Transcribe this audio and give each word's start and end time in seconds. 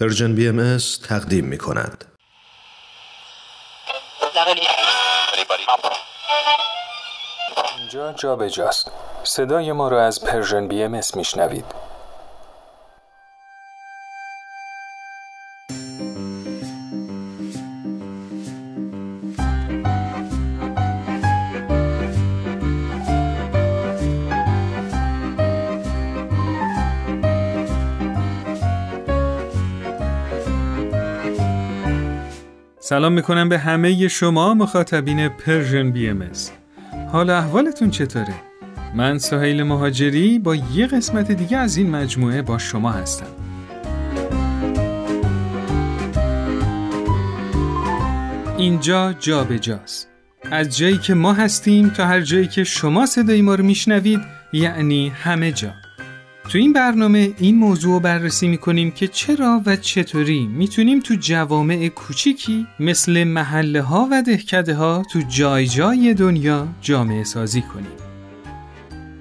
Persian 0.00 0.34
BMS 0.34 0.78
تقدیم 1.08 1.44
می 1.44 1.58
کند. 1.58 2.04
اینجا 7.78 8.12
جا 8.12 8.36
بجاست. 8.36 8.90
صدای 9.24 9.72
ما 9.72 9.88
را 9.88 10.04
از 10.06 10.24
Persian 10.24 10.68
BMS 10.68 11.00
میشنوید. 11.14 11.64
سلام 32.88 33.12
می‌کنم 33.12 33.48
به 33.48 33.58
همه 33.58 34.08
شما 34.08 34.54
مخاطبین 34.54 35.28
Persian 35.28 35.90
BMS 35.90 36.30
حال 37.12 37.30
احوالتون 37.30 37.90
چطوره؟ 37.90 38.34
من 38.94 39.18
سهیل 39.18 39.62
مهاجری 39.62 40.38
با 40.38 40.54
یه 40.54 40.86
قسمت 40.86 41.32
دیگه 41.32 41.56
از 41.56 41.76
این 41.76 41.90
مجموعه 41.90 42.42
با 42.42 42.58
شما 42.58 42.90
هستم. 42.90 43.26
اینجا 48.58 49.12
جا 49.12 49.44
به 49.44 49.58
جاست. 49.58 50.08
از 50.50 50.76
جایی 50.76 50.98
که 50.98 51.14
ما 51.14 51.32
هستیم 51.32 51.88
تا 51.88 52.06
هر 52.06 52.20
جایی 52.20 52.46
که 52.46 52.64
شما 52.64 53.06
صدای 53.06 53.42
ما 53.42 53.54
رو 53.54 53.64
میشنوید 53.64 54.20
یعنی 54.52 55.08
همه 55.08 55.52
جا. 55.52 55.70
تو 56.48 56.58
این 56.58 56.72
برنامه 56.72 57.32
این 57.38 57.56
موضوع 57.56 57.92
رو 57.92 58.00
بررسی 58.00 58.48
می‌کنیم 58.48 58.90
که 58.90 59.08
چرا 59.08 59.62
و 59.66 59.76
چطوری 59.76 60.46
می‌تونیم 60.46 61.00
تو 61.00 61.14
جوامع 61.14 61.88
کوچیکی 61.88 62.66
مثل 62.80 63.24
محله 63.24 63.82
ها 63.82 64.08
و 64.10 64.22
دهکده 64.22 64.74
ها 64.74 65.02
تو 65.12 65.20
جای 65.28 65.66
جای 65.66 66.14
دنیا 66.14 66.68
جامعه 66.80 67.24
سازی 67.24 67.62
کنیم. 67.62 67.92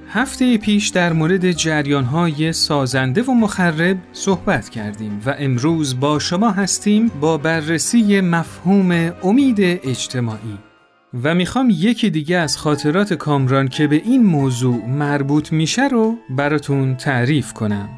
هفته 0.09 0.57
پیش 0.57 0.87
در 0.87 1.13
مورد 1.13 1.51
جریان 1.51 2.03
های 2.03 2.53
سازنده 2.53 3.21
و 3.21 3.31
مخرب 3.31 3.97
صحبت 4.13 4.69
کردیم 4.69 5.21
و 5.25 5.35
امروز 5.39 5.99
با 5.99 6.19
شما 6.19 6.51
هستیم 6.51 7.07
با 7.07 7.37
بررسی 7.37 8.21
مفهوم 8.21 8.91
امید 9.23 9.59
اجتماعی. 9.61 10.66
و 11.23 11.35
می‌خوام 11.35 11.69
یکی 11.69 12.09
دیگه 12.09 12.37
از 12.37 12.57
خاطرات 12.57 13.13
کامران 13.13 13.67
که 13.67 13.87
به 13.87 13.95
این 13.95 14.23
موضوع 14.23 14.85
مربوط 14.85 15.51
میشه 15.51 15.87
رو 15.87 16.15
براتون 16.29 16.95
تعریف 16.95 17.53
کنم. 17.53 17.89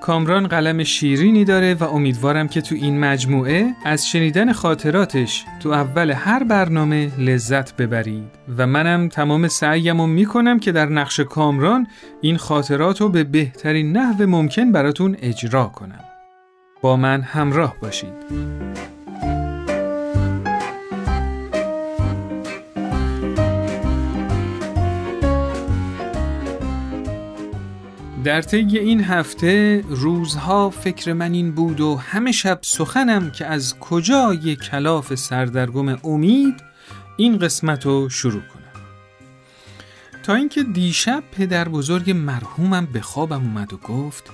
کامران 0.00 0.46
قلم 0.46 0.84
شیرینی 0.84 1.44
داره 1.44 1.74
و 1.74 1.84
امیدوارم 1.84 2.48
که 2.48 2.60
تو 2.60 2.74
این 2.74 3.00
مجموعه 3.00 3.74
از 3.84 4.08
شنیدن 4.08 4.52
خاطراتش 4.52 5.44
تو 5.60 5.68
اول 5.68 6.10
هر 6.10 6.44
برنامه 6.44 7.10
لذت 7.18 7.76
ببرید 7.76 8.30
و 8.58 8.66
منم 8.66 9.08
تمام 9.08 9.48
سعیم 9.48 10.00
رو 10.00 10.06
می‌کنم 10.06 10.58
که 10.58 10.72
در 10.72 10.86
نقش 10.86 11.20
کامران 11.20 11.86
این 12.20 12.36
خاطرات 12.36 13.00
رو 13.00 13.08
به 13.08 13.24
بهترین 13.24 13.96
نحو 13.96 14.26
ممکن 14.26 14.72
براتون 14.72 15.16
اجرا 15.22 15.64
کنم. 15.64 16.04
با 16.82 16.96
من 16.96 17.20
همراه 17.20 17.76
باشید. 17.82 18.12
در 28.24 28.42
طی 28.42 28.78
این 28.78 29.04
هفته 29.04 29.84
روزها 29.88 30.70
فکر 30.70 31.12
من 31.12 31.32
این 31.32 31.52
بود 31.52 31.80
و 31.80 31.96
همه 31.96 32.32
شب 32.32 32.58
سخنم 32.62 33.30
که 33.30 33.46
از 33.46 33.78
کجا 33.78 34.34
یک 34.34 34.60
کلاف 34.60 35.14
سردرگم 35.14 35.98
امید 36.04 36.54
این 37.16 37.38
قسمت 37.38 37.86
رو 37.86 38.08
شروع 38.08 38.42
کنم. 38.42 38.82
تا 40.22 40.34
اینکه 40.34 40.62
دیشب 40.62 41.22
پدر 41.32 41.68
بزرگ 41.68 42.10
مرحومم 42.10 42.88
به 42.92 43.00
خوابم 43.00 43.42
اومد 43.42 43.72
و 43.72 43.76
گفت 43.76 44.30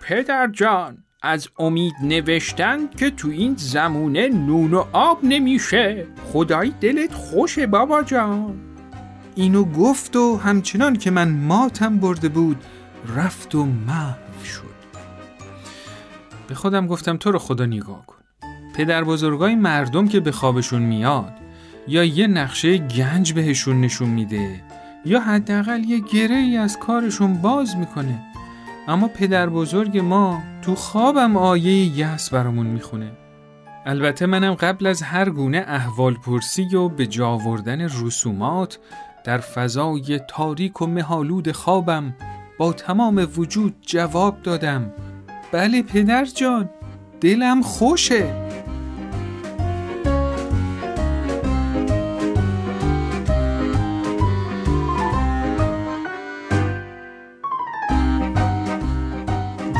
پدر 0.00 0.50
جان 0.52 0.98
از 1.22 1.48
امید 1.58 1.94
نوشتن 2.02 2.88
که 2.96 3.10
تو 3.10 3.28
این 3.28 3.54
زمونه 3.58 4.28
نون 4.28 4.74
و 4.74 4.84
آب 4.92 5.18
نمیشه. 5.22 6.06
خدای 6.32 6.72
دلت 6.80 7.14
خوشه 7.14 7.66
بابا 7.66 8.02
جان. 8.02 8.71
اینو 9.34 9.64
گفت 9.64 10.16
و 10.16 10.36
همچنان 10.36 10.96
که 10.96 11.10
من 11.10 11.30
ماتم 11.30 11.98
برده 11.98 12.28
بود 12.28 12.64
رفت 13.16 13.54
و 13.54 13.64
محو 13.64 14.44
شد. 14.44 14.62
به 16.48 16.54
خودم 16.54 16.86
گفتم 16.86 17.16
تو 17.16 17.32
رو 17.32 17.38
خدا 17.38 17.66
نگاه 17.66 18.06
کن. 18.06 18.16
پدر 18.76 19.04
بزرگای 19.04 19.54
مردم 19.54 20.08
که 20.08 20.20
به 20.20 20.32
خوابشون 20.32 20.82
میاد 20.82 21.32
یا 21.88 22.04
یه 22.04 22.26
نقشه 22.26 22.78
گنج 22.78 23.32
بهشون 23.32 23.80
نشون 23.80 24.08
میده 24.08 24.62
یا 25.04 25.20
حداقل 25.20 25.84
یه 25.84 25.98
گره 25.98 26.36
ای 26.36 26.56
از 26.56 26.78
کارشون 26.78 27.34
باز 27.34 27.76
می‌کنه. 27.76 28.22
اما 28.88 29.08
پدر 29.08 29.48
بزرگ 29.48 29.98
ما 29.98 30.42
تو 30.62 30.74
خوابم 30.74 31.36
آیه 31.36 31.98
یس 31.98 32.30
برامون 32.30 32.66
می‌خونه. 32.66 33.12
البته 33.86 34.26
منم 34.26 34.54
قبل 34.54 34.86
از 34.86 35.02
هر 35.02 35.30
گونه 35.30 35.64
احوال 35.68 36.14
پرسی 36.14 36.76
و 36.76 36.88
به 36.88 37.06
جا 37.06 37.28
آوردن 37.28 37.80
رسومات 37.80 38.78
در 39.24 39.38
فضای 39.38 40.20
تاریک 40.28 40.82
و 40.82 40.86
مهالود 40.86 41.52
خوابم 41.52 42.14
با 42.58 42.72
تمام 42.72 43.28
وجود 43.36 43.74
جواب 43.80 44.42
دادم. 44.42 44.92
بله 45.52 45.82
پدر 45.82 46.24
جان 46.24 46.70
دلم 47.20 47.62
خوشه. 47.62 48.34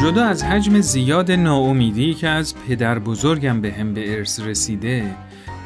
جدا 0.02 0.24
از 0.24 0.44
حجم 0.44 0.80
زیاد 0.80 1.32
ناامیدی 1.32 2.14
که 2.14 2.28
از 2.28 2.54
پدر 2.68 2.98
بزرگم 2.98 3.60
به 3.60 3.72
هم 3.72 3.94
به 3.94 4.16
ارث 4.18 4.40
رسیده 4.40 5.14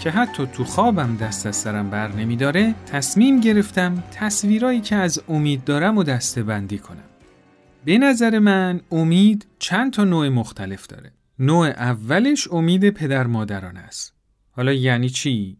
که 0.06 0.12
حتی 0.12 0.46
تو 0.46 0.64
خوابم 0.64 1.16
دست 1.16 1.46
از 1.46 1.56
سرم 1.56 1.90
بر 1.90 2.12
نمی 2.12 2.36
داره 2.36 2.74
تصمیم 2.86 3.40
گرفتم 3.40 4.04
تصویرایی 4.12 4.80
که 4.80 4.96
از 4.96 5.22
امید 5.28 5.64
دارم 5.64 5.98
و 5.98 6.02
دسته 6.02 6.42
بندی 6.42 6.78
کنم. 6.78 7.04
به 7.84 7.98
نظر 7.98 8.38
من 8.38 8.80
امید 8.92 9.46
چند 9.58 9.92
تا 9.92 10.04
نوع 10.04 10.28
مختلف 10.28 10.86
داره. 10.86 11.12
نوع 11.38 11.66
اولش 11.66 12.48
امید 12.52 12.90
پدر 12.90 13.26
مادران 13.26 13.76
است. 13.76 14.14
حالا 14.50 14.72
یعنی 14.72 15.08
چی؟ 15.08 15.56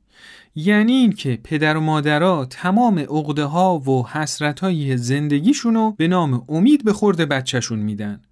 یعنی 0.55 0.93
این 0.93 1.13
که 1.13 1.39
پدر 1.45 1.77
و 1.77 1.81
مادرها 1.81 2.45
تمام 2.45 2.99
عقده 2.99 3.45
ها 3.45 3.78
و 3.78 4.09
حسرت 4.09 4.61
های 4.61 4.97
زندگیشونو 4.97 5.93
به 5.93 6.09
نام 6.09 6.45
امید 6.49 6.84
به 6.84 6.93
خورده 6.93 7.27
بچهشون 7.27 7.78
میدن. 7.78 8.23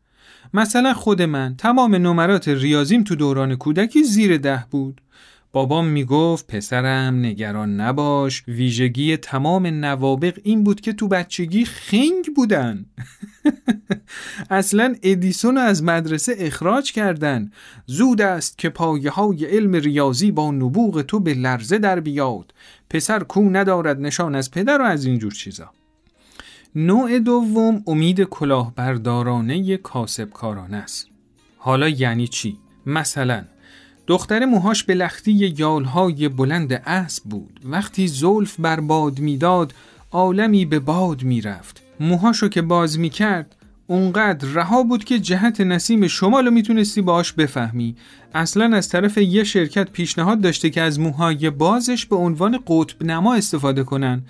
مثلا 0.54 0.94
خود 0.94 1.22
من 1.22 1.54
تمام 1.58 1.94
نمرات 1.94 2.48
ریاضیم 2.48 3.02
تو 3.02 3.14
دوران 3.14 3.56
کودکی 3.56 4.02
زیر 4.02 4.36
ده 4.36 4.64
بود. 4.70 5.00
بابام 5.54 5.86
می‌گفت 5.86 6.46
پسرم 6.46 7.18
نگران 7.18 7.80
نباش. 7.80 8.44
ویژگی 8.48 9.16
تمام 9.16 9.66
نوابق 9.66 10.38
این 10.42 10.64
بود 10.64 10.80
که 10.80 10.92
تو 10.92 11.08
بچگی 11.08 11.64
خنگ 11.64 12.34
بودن. 12.36 12.86
اصلا 14.50 14.94
ادیسون 15.02 15.58
از 15.58 15.82
مدرسه 15.82 16.34
اخراج 16.38 16.92
کردن. 16.92 17.50
زود 17.86 18.22
است 18.22 18.58
که 18.58 18.68
پایه 18.68 19.10
های 19.10 19.44
علم 19.44 19.74
ریاضی 19.74 20.30
با 20.30 20.50
نبوغ 20.50 21.02
تو 21.02 21.20
به 21.20 21.34
لرزه 21.34 21.78
در 21.78 22.00
بیاد. 22.00 22.54
پسر 22.90 23.18
کو 23.18 23.42
ندارد 23.50 24.00
نشان 24.00 24.34
از 24.34 24.50
پدر 24.50 24.82
و 24.82 24.84
از 24.84 25.04
اینجور 25.04 25.32
چیزا. 25.32 25.70
نوع 26.74 27.18
دوم 27.18 27.82
امید 27.86 28.22
کلاهبردارانه 28.22 29.76
کاسبکارانه 29.76 30.76
است. 30.76 31.08
حالا 31.56 31.88
یعنی 31.88 32.28
چی؟ 32.28 32.58
مثلا 32.86 33.44
دختر 34.06 34.44
موهاش 34.44 34.84
به 34.84 34.94
لختی 34.94 35.54
یالهای 35.58 36.28
بلند 36.28 36.72
اسب 36.72 37.24
بود. 37.24 37.60
وقتی 37.64 38.08
زلف 38.08 38.60
بر 38.60 38.80
باد 38.80 39.18
می‌داد 39.18 39.74
عالمی 40.10 40.64
به 40.64 40.78
باد 40.78 41.22
می‌رفت. 41.22 41.82
موهاشو 42.00 42.48
که 42.48 42.62
باز 42.62 42.98
می‌کرد 42.98 43.56
اونقدر 43.86 44.48
رها 44.48 44.82
بود 44.82 45.04
که 45.04 45.18
جهت 45.18 45.60
نسیم 45.60 46.06
شمالو 46.06 46.50
می‌تونستی 46.50 47.02
باهاش 47.02 47.32
بفهمی. 47.32 47.96
اصلا 48.34 48.76
از 48.76 48.88
طرف 48.88 49.18
یه 49.18 49.44
شرکت 49.44 49.90
پیشنهاد 49.90 50.40
داشته 50.40 50.70
که 50.70 50.80
از 50.80 51.00
موهای 51.00 51.50
بازش 51.50 52.06
به 52.06 52.16
عنوان 52.16 52.58
قطب 52.66 53.04
نما 53.04 53.34
استفاده 53.34 53.84
کنن. 53.84 54.22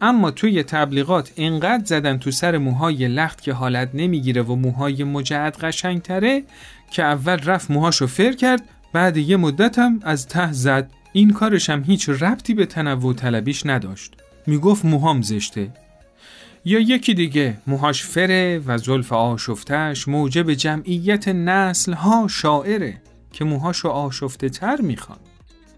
اما 0.00 0.30
توی 0.30 0.62
تبلیغات 0.62 1.32
انقدر 1.36 1.84
زدن 1.84 2.18
تو 2.18 2.30
سر 2.30 2.58
موهای 2.58 3.08
لخت 3.08 3.42
که 3.42 3.52
حالت 3.52 3.90
نمی‌گیره 3.94 4.42
و 4.42 4.54
موهای 4.54 5.04
مجعد 5.04 5.56
قشنگتره 5.56 6.42
که 6.90 7.02
اول 7.02 7.36
رفت 7.36 7.70
موهاشو 7.70 8.06
فر 8.06 8.32
کرد 8.32 8.62
بعد 8.92 9.16
یه 9.16 9.36
مدتم 9.36 10.00
از 10.02 10.28
ته 10.28 10.52
زد. 10.52 10.90
این 11.12 11.30
کارش 11.30 11.70
هم 11.70 11.84
هیچ 11.84 12.08
ربطی 12.08 12.54
به 12.54 12.66
تنوع 12.66 13.14
طلبیش 13.14 13.66
نداشت. 13.66 14.14
می‌گفت 14.46 14.84
موهام 14.84 15.22
زشته. 15.22 15.70
یا 16.64 16.80
یکی 16.80 17.14
دیگه 17.14 17.58
موهاش 17.66 18.04
فره 18.04 18.62
و 18.66 18.78
زلف 18.78 19.12
آشفتش 19.12 20.08
موجب 20.08 20.52
جمعیت 20.52 21.28
نسل 21.28 21.92
ها 21.92 22.28
شاعره 22.28 23.02
که 23.32 23.44
موهاشو 23.44 23.88
آشفته 23.88 24.48
تر 24.48 24.80
می‌خوان 24.80 25.18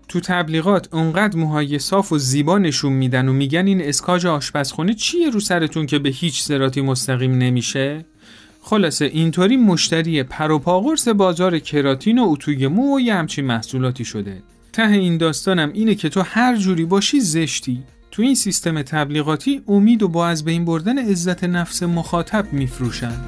تو 0.09 0.21
تبلیغات 0.21 0.95
اونقدر 0.95 1.39
موهای 1.39 1.79
صاف 1.79 2.13
و 2.13 2.19
زیبا 2.19 2.59
نشون 2.59 2.93
میدن 2.93 3.29
و 3.29 3.33
میگن 3.33 3.67
این 3.67 3.83
اسکاج 3.83 4.27
آشپزخونه 4.27 4.95
چیه 4.95 5.31
رو 5.31 5.41
سرتون 5.41 5.87
که 5.87 5.99
به 5.99 6.09
هیچ 6.09 6.43
سراتی 6.43 6.81
مستقیم 6.81 7.39
نمیشه؟ 7.39 8.05
خلاصه 8.65 9.05
اینطوری 9.05 9.57
مشتری 9.57 10.23
پروپاقرس 10.23 11.09
بازار 11.09 11.59
کراتین 11.59 12.19
و 12.19 12.29
اتوی 12.29 12.67
مو 12.67 12.97
و 12.97 13.01
یه 13.01 13.15
همچین 13.15 13.45
محصولاتی 13.45 14.05
شده. 14.05 14.43
ته 14.73 14.89
این 14.89 15.17
داستانم 15.17 15.71
اینه 15.75 15.95
که 15.95 16.09
تو 16.09 16.21
هر 16.21 16.57
جوری 16.57 16.85
باشی 16.85 17.21
زشتی. 17.21 17.83
تو 18.11 18.23
این 18.23 18.35
سیستم 18.35 18.83
تبلیغاتی 18.83 19.63
امید 19.69 20.03
و 20.03 20.09
با 20.09 20.27
از 20.27 20.45
بین 20.45 20.65
بردن 20.65 20.99
عزت 20.99 21.45
نفس 21.45 21.83
مخاطب 21.83 22.53
میفروشن. 22.53 23.21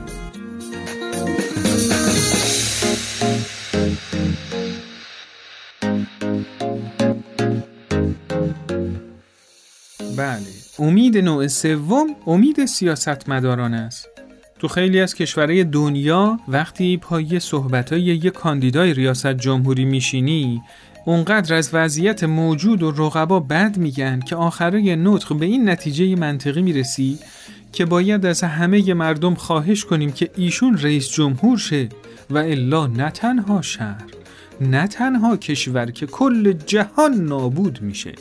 بله 10.16 10.46
امید 10.78 11.18
نوع 11.18 11.46
سوم 11.46 12.06
امید 12.26 12.64
سیاستمداران 12.64 13.74
است. 13.74 14.13
تو 14.64 14.68
خیلی 14.68 15.00
از 15.00 15.14
کشورهای 15.14 15.64
دنیا 15.64 16.40
وقتی 16.48 16.96
پای 16.96 17.40
صحبتای 17.40 18.02
یه 18.02 18.30
کاندیدای 18.30 18.94
ریاست 18.94 19.26
جمهوری 19.26 19.84
میشینی 19.84 20.62
اونقدر 21.04 21.54
از 21.54 21.70
وضعیت 21.72 22.24
موجود 22.24 22.82
و 22.82 22.90
رقبا 22.90 23.40
بد 23.40 23.76
میگن 23.76 24.20
که 24.20 24.36
آخره 24.36 24.96
نطق 24.96 25.36
به 25.36 25.46
این 25.46 25.68
نتیجه 25.68 26.16
منطقی 26.16 26.62
می‌رسی 26.62 27.18
که 27.72 27.84
باید 27.84 28.26
از 28.26 28.42
همه 28.42 28.94
مردم 28.94 29.34
خواهش 29.34 29.84
کنیم 29.84 30.12
که 30.12 30.30
ایشون 30.36 30.78
رئیس 30.78 31.08
جمهور 31.10 31.58
شه 31.58 31.88
و 32.30 32.38
الا 32.38 32.86
نه 32.86 33.10
تنها 33.10 33.62
شهر 33.62 34.04
نه 34.60 34.86
تنها 34.86 35.36
کشور 35.36 35.90
که 35.90 36.06
کل 36.06 36.52
جهان 36.52 37.14
نابود 37.14 37.82
میشه. 37.82 38.12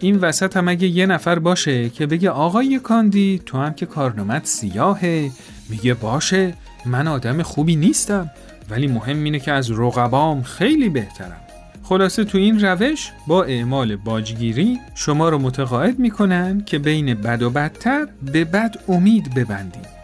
این 0.00 0.16
وسط 0.16 0.56
هم 0.56 0.68
اگه 0.68 0.88
یه 0.88 1.06
نفر 1.06 1.38
باشه 1.38 1.90
که 1.90 2.06
بگه 2.06 2.30
آقای 2.30 2.78
کاندی 2.78 3.42
تو 3.46 3.58
هم 3.58 3.74
که 3.74 3.86
کارنامت 3.86 4.46
سیاهه 4.46 5.30
میگه 5.68 5.94
باشه 5.94 6.54
من 6.86 7.08
آدم 7.08 7.42
خوبی 7.42 7.76
نیستم 7.76 8.30
ولی 8.70 8.86
مهم 8.86 9.24
اینه 9.24 9.40
که 9.40 9.52
از 9.52 9.70
رقبام 9.70 10.42
خیلی 10.42 10.88
بهترم. 10.88 11.40
خلاصه 11.82 12.24
تو 12.24 12.38
این 12.38 12.60
روش 12.60 13.12
با 13.26 13.44
اعمال 13.44 13.96
باجگیری 13.96 14.78
شما 14.94 15.28
رو 15.28 15.38
متقاعد 15.38 15.98
می‌کنن 15.98 16.62
که 16.66 16.78
بین 16.78 17.14
بد 17.14 17.42
و 17.42 17.50
بدتر 17.50 18.06
به 18.32 18.44
بد 18.44 18.74
امید 18.88 19.34
ببندید 19.34 19.96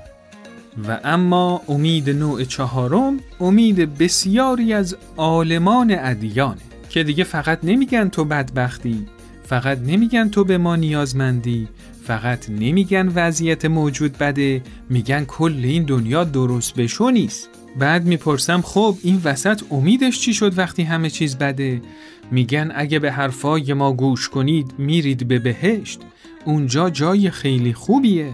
و 0.88 1.00
اما 1.04 1.62
امید 1.68 2.10
نوع 2.10 2.44
چهارم 2.44 3.20
امید 3.40 3.98
بسیاری 3.98 4.72
از 4.72 4.96
عالمان 5.16 5.96
ادیانه 5.98 6.60
که 6.88 7.04
دیگه 7.04 7.24
فقط 7.24 7.58
نمیگن 7.62 8.08
تو 8.08 8.24
بدبختی 8.24 9.06
فقط 9.46 9.78
نمیگن 9.78 10.28
تو 10.28 10.44
به 10.44 10.58
ما 10.58 10.76
نیازمندی 10.76 11.68
فقط 12.06 12.50
نمیگن 12.50 13.12
وضعیت 13.14 13.64
موجود 13.64 14.18
بده 14.18 14.62
میگن 14.90 15.24
کل 15.24 15.60
این 15.62 15.82
دنیا 15.82 16.24
درست 16.24 16.74
بشو 16.74 17.10
نیست. 17.10 17.48
بعد 17.78 18.04
می‌پرسم 18.04 18.60
خب 18.60 18.96
این 19.02 19.20
وسط 19.24 19.62
امیدش 19.70 20.20
چی 20.20 20.34
شد 20.34 20.58
وقتی 20.58 20.82
همه 20.82 21.10
چیز 21.10 21.36
بده؟ 21.36 21.82
میگن 22.30 22.72
اگه 22.74 22.98
به 22.98 23.12
حرفای 23.12 23.72
ما 23.72 23.92
گوش 23.92 24.28
کنید 24.28 24.74
میرید 24.78 25.28
به 25.28 25.38
بهشت. 25.38 26.00
اونجا 26.44 26.90
جای 26.90 27.30
خیلی 27.30 27.72
خوبیه. 27.72 28.32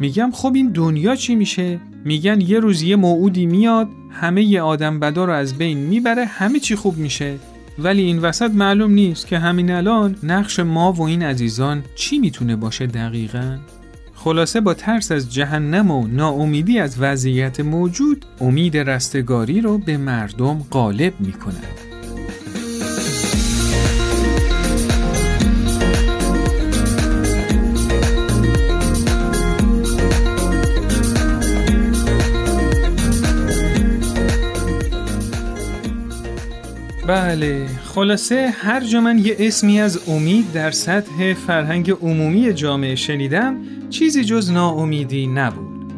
میگم 0.00 0.30
خب 0.34 0.52
این 0.54 0.72
دنیا 0.72 1.16
چی 1.16 1.34
میشه؟ 1.34 1.80
میگن 2.04 2.40
یه 2.40 2.60
روز 2.60 2.82
یه 2.82 2.96
موعودی 2.96 3.46
میاد 3.46 3.88
همه 4.10 4.44
ی 4.44 4.58
آدم 4.58 5.00
بدا 5.00 5.24
رو 5.24 5.32
از 5.32 5.58
بین 5.58 5.78
می‌بره 5.78 6.24
همه 6.24 6.60
چی 6.60 6.76
خوب 6.76 6.96
میشه. 6.96 7.38
ولی 7.78 8.02
این 8.02 8.18
وسط 8.18 8.50
معلوم 8.50 8.90
نیست 8.90 9.26
که 9.26 9.38
همین 9.38 9.70
الان 9.70 10.16
نقش 10.22 10.60
ما 10.60 10.92
و 10.92 11.02
این 11.02 11.22
عزیزان 11.22 11.82
چی 11.94 12.18
می‌تونه 12.18 12.56
باشه 12.56 12.86
دقیقا؟ 12.86 13.58
خلاصه 14.14 14.60
با 14.60 14.74
ترس 14.74 15.12
از 15.12 15.34
جهنم 15.34 15.90
و 15.90 16.06
ناامیدی 16.06 16.78
از 16.78 16.96
وضعیت 17.00 17.60
موجود 17.60 18.24
امید 18.40 18.76
رستگاری 18.76 19.60
رو 19.60 19.78
به 19.78 19.96
مردم 19.96 20.58
غالب 20.70 21.12
می‌کند. 21.20 21.91
بله 37.06 37.66
خلاصه 37.84 38.54
هر 38.62 38.80
جا 38.80 39.00
من 39.00 39.18
یه 39.18 39.36
اسمی 39.38 39.80
از 39.80 40.08
امید 40.08 40.52
در 40.52 40.70
سطح 40.70 41.34
فرهنگ 41.34 41.90
عمومی 41.90 42.52
جامعه 42.52 42.94
شنیدم 42.94 43.56
چیزی 43.90 44.24
جز 44.24 44.50
ناامیدی 44.50 45.26
نبود. 45.26 45.92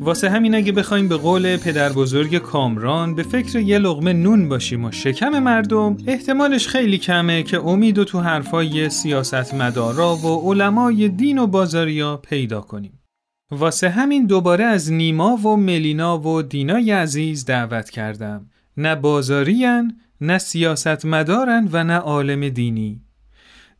واسه 0.00 0.30
همین 0.30 0.54
اگه 0.54 0.72
بخوایم 0.72 1.08
به 1.08 1.16
قول 1.16 1.56
پدر 1.56 1.92
بزرگ 1.92 2.38
کامران 2.38 3.14
به 3.14 3.22
فکر 3.22 3.58
یه 3.58 3.78
لغمه 3.78 4.12
نون 4.12 4.48
باشیم 4.48 4.84
و 4.84 4.90
شکم 4.90 5.38
مردم 5.38 5.96
احتمالش 6.06 6.68
خیلی 6.68 6.98
کمه 6.98 7.42
که 7.42 7.60
امید 7.60 7.98
و 7.98 8.04
تو 8.04 8.20
حرفای 8.20 8.88
سیاست 8.88 9.54
مدارا 9.54 10.16
و 10.16 10.52
علمای 10.52 11.08
دین 11.08 11.38
و 11.38 11.46
بازاریا 11.46 12.16
پیدا 12.16 12.60
کنیم. 12.60 13.02
واسه 13.50 13.88
همین 13.88 14.26
دوباره 14.26 14.64
از 14.64 14.92
نیما 14.92 15.36
و 15.36 15.56
ملینا 15.56 16.18
و 16.18 16.42
دینای 16.42 16.90
عزیز 16.90 17.44
دعوت 17.44 17.90
کردم. 17.90 18.46
نه 18.76 18.94
بازاریان 18.94 19.96
نه 20.20 20.38
سیاست 20.38 21.04
مدارن 21.04 21.68
و 21.72 21.84
نه 21.84 21.94
عالم 21.96 22.48
دینی. 22.48 23.00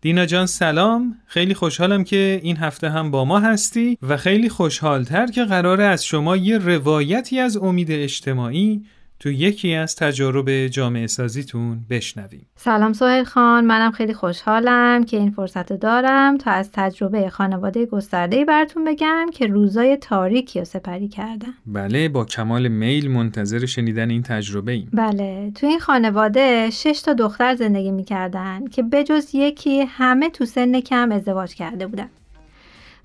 دینا 0.00 0.26
جان 0.26 0.46
سلام. 0.46 1.16
خیلی 1.26 1.54
خوشحالم 1.54 2.04
که 2.04 2.40
این 2.42 2.56
هفته 2.56 2.90
هم 2.90 3.10
با 3.10 3.24
ما 3.24 3.40
هستی 3.40 3.98
و 4.02 4.16
خیلی 4.16 4.48
خوشحالتر 4.48 5.26
که 5.26 5.44
قراره 5.44 5.84
از 5.84 6.04
شما 6.04 6.36
یه 6.36 6.58
روایتی 6.58 7.38
از 7.40 7.56
امید 7.56 7.90
اجتماعی 7.90 8.84
تو 9.20 9.30
یکی 9.30 9.74
از 9.74 9.96
تجارب 9.96 10.66
جامعه 10.66 11.06
سازیتون 11.06 11.80
بشنویم. 11.90 12.46
سلام 12.56 12.92
سوهل 12.92 13.24
خان 13.24 13.64
منم 13.64 13.90
خیلی 13.90 14.14
خوشحالم 14.14 15.04
که 15.04 15.16
این 15.16 15.30
فرصت 15.30 15.72
دارم 15.72 16.38
تا 16.38 16.50
از 16.50 16.70
تجربه 16.72 17.30
خانواده 17.30 17.86
گسترده 17.86 18.44
براتون 18.44 18.84
بگم 18.84 19.26
که 19.32 19.46
روزای 19.46 19.96
تاریکی 19.96 20.58
رو 20.58 20.64
سپری 20.64 21.08
کردم. 21.08 21.54
بله 21.66 22.08
با 22.08 22.24
کمال 22.24 22.68
میل 22.68 23.10
منتظر 23.10 23.66
شنیدن 23.66 24.10
این 24.10 24.22
تجربه 24.22 24.72
ایم. 24.72 24.88
بله 24.92 25.52
تو 25.54 25.66
این 25.66 25.78
خانواده 25.78 26.70
شش 26.70 27.02
تا 27.04 27.12
دختر 27.12 27.54
زندگی 27.54 27.90
می‌کردن 27.90 28.66
که 28.66 28.82
بجز 28.82 29.34
یکی 29.34 29.80
همه 29.80 30.30
تو 30.30 30.44
سن 30.44 30.80
کم 30.80 31.12
ازدواج 31.12 31.54
کرده 31.54 31.86
بودن. 31.86 32.08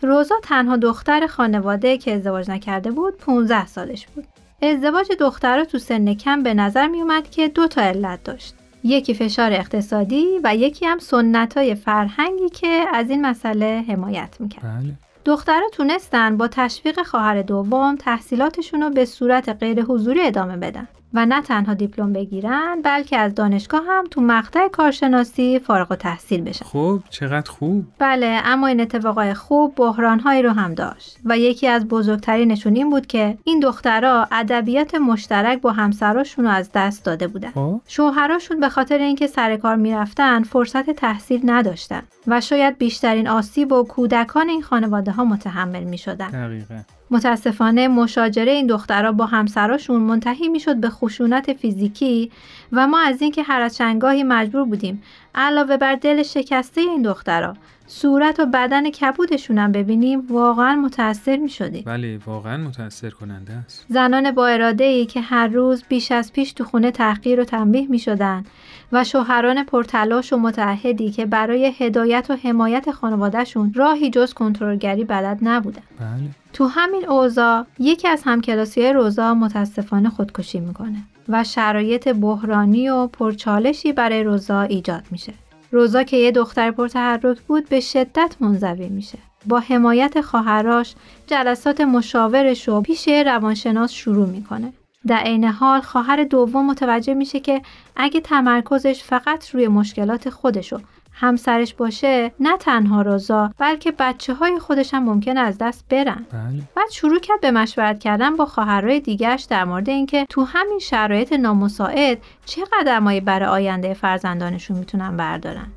روزا 0.01 0.35
تنها 0.43 0.77
دختر 0.77 1.27
خانواده 1.27 1.97
که 1.97 2.13
ازدواج 2.15 2.51
نکرده 2.51 2.91
بود 2.91 3.17
15 3.17 3.65
سالش 3.65 4.07
بود. 4.07 4.25
ازدواج 4.63 5.11
دخترها 5.19 5.65
تو 5.65 5.79
سن 5.79 6.13
کم 6.13 6.43
به 6.43 6.53
نظر 6.53 6.87
می 6.87 7.01
اومد 7.01 7.29
که 7.29 7.47
دو 7.47 7.67
تا 7.67 7.81
علت 7.81 8.23
داشت. 8.23 8.55
یکی 8.83 9.13
فشار 9.13 9.53
اقتصادی 9.53 10.25
و 10.43 10.55
یکی 10.55 10.85
هم 10.85 10.99
سنت 10.99 11.57
های 11.57 11.75
فرهنگی 11.75 12.49
که 12.49 12.85
از 12.93 13.09
این 13.09 13.25
مسئله 13.25 13.85
حمایت 13.87 14.35
می‌کرد. 14.39 14.63
بله. 14.63 14.93
دخترها 15.25 15.69
تونستن 15.73 16.37
با 16.37 16.47
تشویق 16.47 17.03
خواهر 17.03 17.41
دوم 17.41 17.95
تحصیلاتشون 17.95 18.81
رو 18.81 18.89
به 18.89 19.05
صورت 19.05 19.49
غیر 19.49 19.81
حضوری 19.81 20.21
ادامه 20.21 20.57
بدن 20.57 20.87
و 21.13 21.25
نه 21.25 21.41
تنها 21.41 21.73
دیپلم 21.73 22.13
بگیرن 22.13 22.81
بلکه 22.83 23.17
از 23.17 23.35
دانشگاه 23.35 23.81
هم 23.87 24.03
تو 24.11 24.21
مقطع 24.21 24.67
کارشناسی 24.67 25.59
فارغ 25.59 25.91
و 25.91 25.95
تحصیل 25.95 26.41
بشن. 26.41 26.65
خب 26.65 26.99
چقدر 27.09 27.51
خوب. 27.51 27.85
بله 27.99 28.41
اما 28.45 28.67
این 28.67 28.81
اتفاقای 28.81 29.33
خوب 29.33 29.73
بحرانهایی 29.75 30.41
رو 30.41 30.51
هم 30.51 30.73
داشت 30.73 31.17
و 31.25 31.37
یکی 31.37 31.67
از 31.67 31.87
بزرگترینشون 31.87 32.75
این 32.75 32.89
بود 32.89 33.07
که 33.07 33.37
این 33.43 33.59
دخترها 33.59 34.27
ادبیات 34.31 34.95
مشترک 34.95 35.61
با 35.61 35.71
همسراشون 35.71 36.45
رو 36.45 36.51
از 36.51 36.69
دست 36.73 37.05
داده 37.05 37.27
بودن. 37.27 37.51
خب. 37.51 37.81
شوهراشون 37.87 38.59
به 38.59 38.69
خاطر 38.69 38.97
اینکه 38.97 39.27
سر 39.27 39.57
کار 39.57 39.75
می‌رفتن 39.75 40.43
فرصت 40.43 40.89
تحصیل 40.89 41.41
نداشتن 41.45 42.01
و 42.27 42.41
شاید 42.41 42.77
بیشترین 42.77 43.27
آسیب 43.27 43.71
و 43.71 43.83
کودکان 43.83 44.49
این 44.49 44.61
خانواده 44.61 45.11
ها 45.11 45.23
متحمل 45.23 45.83
می 45.83 45.97
شدن. 45.97 46.27
دقیقا. 46.27 46.79
متاسفانه 47.13 47.87
مشاجره 47.87 48.51
این 48.51 48.67
دخترها 48.67 49.11
با 49.11 49.25
همسراشون 49.25 50.01
منتهی 50.01 50.49
می‌شد 50.49 50.75
به 50.75 50.89
خشونت 50.89 51.53
فیزیکی 51.53 52.31
و 52.71 52.87
ما 52.87 52.99
از 52.99 53.21
اینکه 53.21 53.43
هر 53.43 53.61
از 53.61 53.77
چنگاهی 53.77 54.23
مجبور 54.23 54.65
بودیم 54.65 55.03
علاوه 55.35 55.77
بر 55.77 55.95
دل 55.95 56.23
شکسته 56.23 56.81
این 56.81 57.01
دخترها 57.01 57.53
صورت 57.87 58.39
و 58.39 58.45
بدن 58.45 58.89
کبودشون 58.89 59.57
هم 59.57 59.71
ببینیم 59.71 60.27
واقعا 60.29 60.75
متاثر 60.75 61.37
می 61.37 61.49
شدیم. 61.49 61.83
بله 61.85 62.19
واقعا 62.25 62.57
متاثر 62.57 63.09
کننده 63.09 63.53
است 63.53 63.85
زنان 63.89 64.31
با 64.31 64.47
اراده 64.47 64.83
ای 64.83 65.05
که 65.05 65.21
هر 65.21 65.47
روز 65.47 65.83
بیش 65.89 66.11
از 66.11 66.33
پیش 66.33 66.53
تو 66.53 66.63
خونه 66.63 66.91
تحقیر 66.91 67.39
و 67.39 67.43
تنبیه 67.43 67.87
می 67.87 67.99
شدن 67.99 68.43
و 68.91 69.03
شوهران 69.03 69.63
پرتلاش 69.63 70.33
و 70.33 70.37
متعهدی 70.37 71.11
که 71.11 71.25
برای 71.25 71.73
هدایت 71.77 72.25
و 72.29 72.35
حمایت 72.35 72.91
خانوادهشون 72.91 73.73
راهی 73.75 74.09
جز 74.09 74.33
کنترلگری 74.33 75.03
بلد 75.03 75.39
نبودن. 75.41 75.81
بله 75.99 76.29
تو 76.53 76.67
همین 76.67 77.09
اوضاع 77.09 77.65
یکی 77.79 78.07
از 78.07 78.21
همکلاسی 78.25 78.87
روزا 78.87 79.33
متاسفانه 79.33 80.09
خودکشی 80.09 80.59
می‌کنه 80.59 80.97
و 81.29 81.43
شرایط 81.43 82.07
بحرانی 82.07 82.89
و 82.89 83.07
پرچالشی 83.07 83.93
برای 83.93 84.23
روزا 84.23 84.61
ایجاد 84.61 85.03
میشه. 85.11 85.33
روزا 85.71 86.03
که 86.03 86.17
یه 86.17 86.31
دختر 86.31 86.71
پرتحرک 86.71 87.41
بود 87.41 87.69
به 87.69 87.79
شدت 87.79 88.35
منزوی 88.39 88.89
میشه. 88.89 89.17
با 89.45 89.59
حمایت 89.59 90.21
خواهراش 90.21 90.95
جلسات 91.27 91.81
مشاورش 91.81 92.67
رو 92.67 92.81
پیش 92.81 93.07
روانشناس 93.07 93.91
شروع 93.91 94.29
می‌کنه. 94.29 94.73
در 95.07 95.17
عین 95.17 95.43
حال 95.43 95.81
خواهر 95.81 96.23
دوم 96.23 96.65
متوجه 96.65 97.13
میشه 97.13 97.39
که 97.39 97.61
اگه 97.95 98.21
تمرکزش 98.21 99.03
فقط 99.03 99.49
روی 99.49 99.67
مشکلات 99.67 100.29
خودشو 100.29 100.79
همسرش 101.13 101.73
باشه 101.73 102.31
نه 102.39 102.57
تنها 102.57 103.01
رضا 103.01 103.51
بلکه 103.57 103.91
بچه 103.91 104.33
های 104.33 104.59
خودش 104.59 104.93
هم 104.93 105.03
ممکن 105.03 105.37
از 105.37 105.57
دست 105.57 105.85
برن 105.89 106.25
بله. 106.31 106.61
بعد 106.75 106.89
شروع 106.91 107.19
کرد 107.19 107.41
به 107.41 107.51
مشورت 107.51 107.99
کردن 107.99 108.35
با 108.35 108.45
خواهرای 108.45 108.99
دیگرش 108.99 109.43
در 109.43 109.65
مورد 109.65 109.89
اینکه 109.89 110.25
تو 110.29 110.43
همین 110.43 110.79
شرایط 110.79 111.33
نامساعد 111.33 112.17
چه 112.45 112.61
قدمایی 112.73 113.21
برای 113.21 113.49
آینده 113.49 113.93
فرزندانشون 113.93 114.77
می‌تونن 114.77 115.17
بردارن 115.17 115.67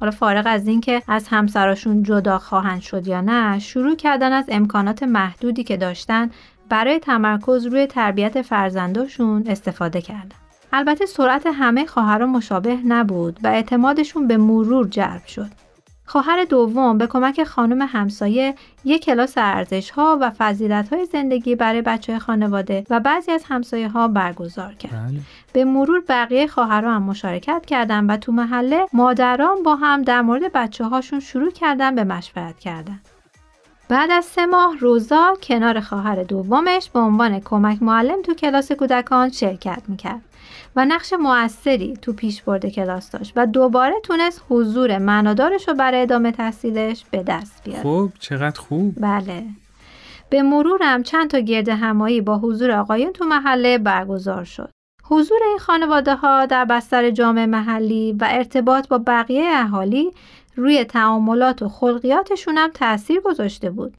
حالا 0.00 0.12
فارغ 0.12 0.44
از 0.46 0.66
اینکه 0.66 1.02
از 1.08 1.28
همسراشون 1.28 2.02
جدا 2.02 2.38
خواهند 2.38 2.80
شد 2.80 3.06
یا 3.06 3.20
نه 3.20 3.58
شروع 3.58 3.96
کردن 3.96 4.32
از 4.32 4.44
امکانات 4.48 5.02
محدودی 5.02 5.64
که 5.64 5.76
داشتن 5.76 6.30
برای 6.68 6.98
تمرکز 6.98 7.66
روی 7.66 7.86
تربیت 7.86 8.42
فرزنداشون 8.42 9.44
استفاده 9.46 10.00
کردن 10.00 10.36
البته 10.72 11.06
سرعت 11.06 11.46
همه 11.46 11.86
خواهران 11.86 12.28
مشابه 12.28 12.78
نبود 12.86 13.38
و 13.42 13.46
اعتمادشون 13.46 14.26
به 14.26 14.36
مرور 14.36 14.88
جلب 14.88 15.26
شد. 15.26 15.50
خواهر 16.04 16.44
دوم 16.44 16.98
به 16.98 17.06
کمک 17.06 17.44
خانم 17.44 17.82
همسایه 17.82 18.54
یک 18.84 19.04
کلاس 19.04 19.34
ارزش 19.36 19.90
ها 19.90 20.18
و 20.20 20.30
فضیلت 20.30 20.92
های 20.92 21.04
زندگی 21.04 21.54
برای 21.54 21.82
بچه 21.82 22.18
خانواده 22.18 22.84
و 22.90 23.00
بعضی 23.00 23.32
از 23.32 23.44
همسایه 23.48 23.88
ها 23.88 24.08
برگزار 24.08 24.74
کرد. 24.74 24.92
بله. 24.92 25.20
به 25.52 25.64
مرور 25.64 26.02
بقیه 26.08 26.46
خواهران 26.46 26.94
هم 26.94 27.02
مشارکت 27.02 27.66
کردن 27.66 28.06
و 28.06 28.16
تو 28.16 28.32
محله 28.32 28.86
مادران 28.92 29.62
با 29.62 29.76
هم 29.76 30.02
در 30.02 30.22
مورد 30.22 30.52
بچه 30.52 30.84
هاشون 30.84 31.20
شروع 31.20 31.50
کردن 31.50 31.94
به 31.94 32.04
مشورت 32.04 32.58
کردن. 32.58 33.00
بعد 33.88 34.10
از 34.10 34.24
سه 34.24 34.46
ماه 34.46 34.78
روزا 34.78 35.34
کنار 35.42 35.80
خواهر 35.80 36.22
دومش 36.22 36.90
به 36.90 36.98
عنوان 36.98 37.40
کمک 37.40 37.82
معلم 37.82 38.22
تو 38.22 38.34
کلاس 38.34 38.72
کودکان 38.72 39.30
شرکت 39.30 39.82
می‌کرد 39.88 40.22
و 40.76 40.84
نقش 40.84 41.12
موثری 41.12 41.96
تو 42.02 42.12
پیشبرد 42.12 42.66
کلاس 42.66 43.10
داشت 43.10 43.32
و 43.36 43.46
دوباره 43.46 43.94
تونست 44.02 44.42
حضور 44.48 44.98
معنادارش 44.98 45.68
رو 45.68 45.74
برای 45.74 46.02
ادامه 46.02 46.32
تحصیلش 46.32 47.04
به 47.10 47.22
دست 47.22 47.64
بیاره. 47.64 47.82
خب 47.82 48.10
چقدر 48.18 48.60
خوب 48.60 48.94
بله. 48.96 49.44
به 50.30 50.42
مرورم 50.42 51.02
چند 51.02 51.30
تا 51.30 51.38
گرد 51.38 51.68
همایی 51.68 52.20
با 52.20 52.38
حضور 52.38 52.70
آقایون 52.70 53.12
تو 53.12 53.24
محله 53.24 53.78
برگزار 53.78 54.44
شد. 54.44 54.70
حضور 55.04 55.38
این 55.48 55.58
خانواده 55.58 56.14
ها 56.14 56.46
در 56.46 56.64
بستر 56.64 57.10
جامعه 57.10 57.46
محلی 57.46 58.12
و 58.12 58.26
ارتباط 58.30 58.88
با 58.88 58.98
بقیه 59.06 59.44
اهالی 59.52 60.12
روی 60.56 60.84
تعاملات 60.84 61.62
و 61.62 61.68
خلقیاتشون 61.68 62.58
هم 62.58 62.70
تأثیر 62.74 63.20
گذاشته 63.20 63.70
بود. 63.70 63.96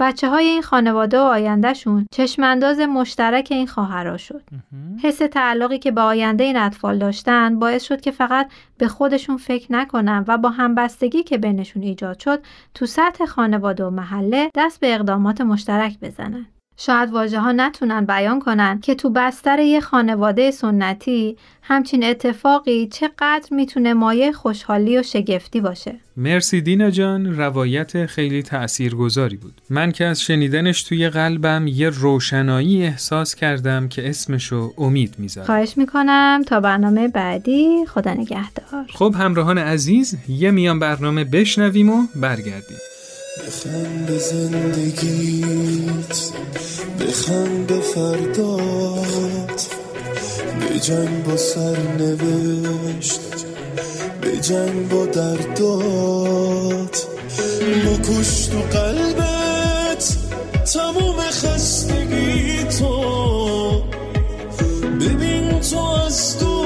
بچه 0.00 0.28
های 0.28 0.46
این 0.46 0.62
خانواده 0.62 1.18
و 1.18 1.22
آیندهشون 1.22 2.06
چشمانداز 2.12 2.78
مشترک 2.78 3.48
این 3.50 3.66
خواهرها 3.66 4.16
شد. 4.16 4.42
حس 5.02 5.18
تعلقی 5.18 5.78
که 5.78 5.90
به 5.90 6.00
آینده 6.00 6.44
این 6.44 6.56
اطفال 6.56 6.98
داشتن 6.98 7.58
باعث 7.58 7.84
شد 7.84 8.00
که 8.00 8.10
فقط 8.10 8.50
به 8.78 8.88
خودشون 8.88 9.36
فکر 9.36 9.72
نکنن 9.72 10.24
و 10.28 10.38
با 10.38 10.48
همبستگی 10.48 11.22
که 11.22 11.38
بینشون 11.38 11.82
ایجاد 11.82 12.18
شد 12.18 12.42
تو 12.74 12.86
سطح 12.86 13.26
خانواده 13.26 13.84
و 13.84 13.90
محله 13.90 14.50
دست 14.54 14.80
به 14.80 14.94
اقدامات 14.94 15.40
مشترک 15.40 15.98
بزنن. 16.00 16.46
شاید 16.76 17.10
واژه 17.10 17.40
ها 17.40 17.52
نتونن 17.52 18.06
بیان 18.06 18.40
کنن 18.40 18.80
که 18.80 18.94
تو 18.94 19.10
بستر 19.10 19.58
یه 19.58 19.80
خانواده 19.80 20.50
سنتی 20.50 21.36
همچین 21.62 22.04
اتفاقی 22.04 22.86
چقدر 22.86 23.48
می‌تونه 23.50 23.94
مایه 23.94 24.32
خوشحالی 24.32 24.98
و 24.98 25.02
شگفتی 25.02 25.60
باشه. 25.60 25.94
مرسی 26.16 26.60
دینا 26.60 26.90
جان 26.90 27.36
روایت 27.36 28.06
خیلی 28.06 28.42
تأثیرگذاری 28.42 29.36
بود 29.36 29.60
من 29.70 29.92
که 29.92 30.04
از 30.04 30.22
شنیدنش 30.22 30.82
توی 30.82 31.08
قلبم 31.08 31.66
یه 31.66 31.88
روشنایی 31.88 32.82
احساس 32.82 33.34
کردم 33.34 33.88
که 33.88 34.08
اسمشو 34.08 34.72
امید 34.78 35.14
می‌ذارم 35.18 35.46
خواهش 35.46 35.76
می‌کنم 35.76 36.42
تا 36.46 36.60
برنامه 36.60 37.08
بعدی 37.08 37.86
خدا 37.86 38.14
نگهدار. 38.14 38.86
خب 38.94 39.14
همراهان 39.18 39.58
عزیز 39.58 40.16
یه 40.28 40.50
میان 40.50 40.78
برنامه 40.78 41.24
بشنویم 41.24 41.90
و 41.90 42.06
برگردیم 42.16 42.78
بخند 43.38 44.06
به 44.06 44.18
زندگیت 44.18 46.16
بخند 47.00 47.66
به 47.66 47.80
فردات. 47.80 49.66
به 50.60 50.80
جنگ 50.80 51.24
با 51.24 51.36
سرنوشت 51.36 53.20
به 54.20 54.36
جنگ 54.36 54.88
با 54.88 55.06
دردات. 55.06 57.06
بکش 57.86 58.46
تو 58.46 58.58
قلبت 58.58 60.16
تموم 60.72 61.16
خستگی 61.30 62.64
تو. 62.78 63.82
ببین 65.00 65.60
تو 65.60 65.78
از 65.78 66.38
دور 66.38 66.59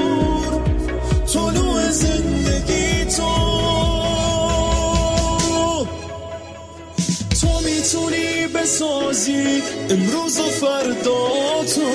بسازی 8.65 9.61
امروز 9.89 10.39
و 10.39 10.43
فردا 10.43 11.27
تو. 11.75 11.89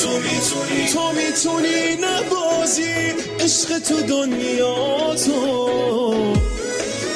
تو 0.00 0.10
می‌تونی 0.10 0.86
تو 0.92 1.12
می‌تونی 1.12 1.96
نبازی 2.00 3.12
عشق 3.40 3.78
تو 3.78 3.94
دنیا 3.94 5.14
تو. 5.14 5.66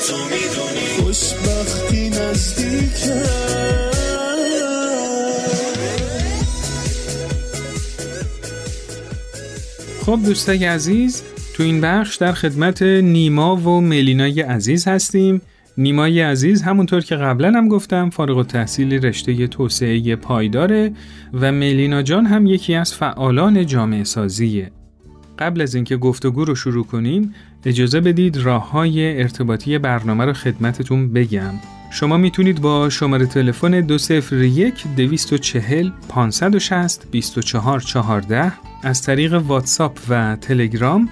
تو 0.09 0.17
می‌دونی 0.25 0.87
خوشبختی 0.99 2.09
نزدیکه. 2.09 3.23
خب 10.07 10.19
دوستای 10.25 10.65
عزیز 10.65 11.23
تو 11.55 11.63
این 11.63 11.81
بخش 11.81 12.17
در 12.17 12.33
خدمت 12.33 12.83
نیما 12.83 13.57
و 13.57 13.81
ملینای 13.81 14.41
عزیز 14.41 14.89
هستیم. 14.89 15.41
نیمای 15.79 16.21
عزیز 16.21 16.63
همونطور 16.63 17.01
که 17.01 17.17
قبلا 17.17 17.53
هم 17.57 17.69
گفتم 17.69 18.11
فارغ 18.11 18.37
التحصیل 18.37 19.07
رشته 19.07 19.47
توسعه 19.47 20.17
پایداره 20.17 20.93
و 21.33 21.53
ملینا 21.53 22.03
جان 22.03 22.27
هم 22.27 22.47
یکی 22.47 22.75
از 22.75 22.95
فعالان 22.95 23.67
جامعه 23.67 24.05
سازیه. 24.05 24.71
قبل 25.39 25.61
از 25.61 25.75
اینکه 25.75 25.97
گفتگو 25.97 26.45
رو 26.45 26.55
شروع 26.55 26.85
کنیم 26.85 27.35
اجازه 27.65 28.01
بدید 28.01 28.37
راه 28.37 28.71
های 28.71 29.19
ارتباطی 29.23 29.79
برنامه 29.79 30.25
رو 30.25 30.33
خدمتتون 30.33 31.13
بگم. 31.13 31.53
شما 31.91 32.17
می‌تونید 32.17 32.61
با 32.61 32.91
شماره 32.91 33.27
تلفن 33.27 33.81
201 33.81 34.75
240 34.97 35.91
560 36.09 37.11
24 37.11 37.81
14 37.81 38.53
از 38.83 39.03
طریق 39.03 39.35
واتساپ 39.35 39.99
و 40.09 40.37
تلگرام 40.37 41.09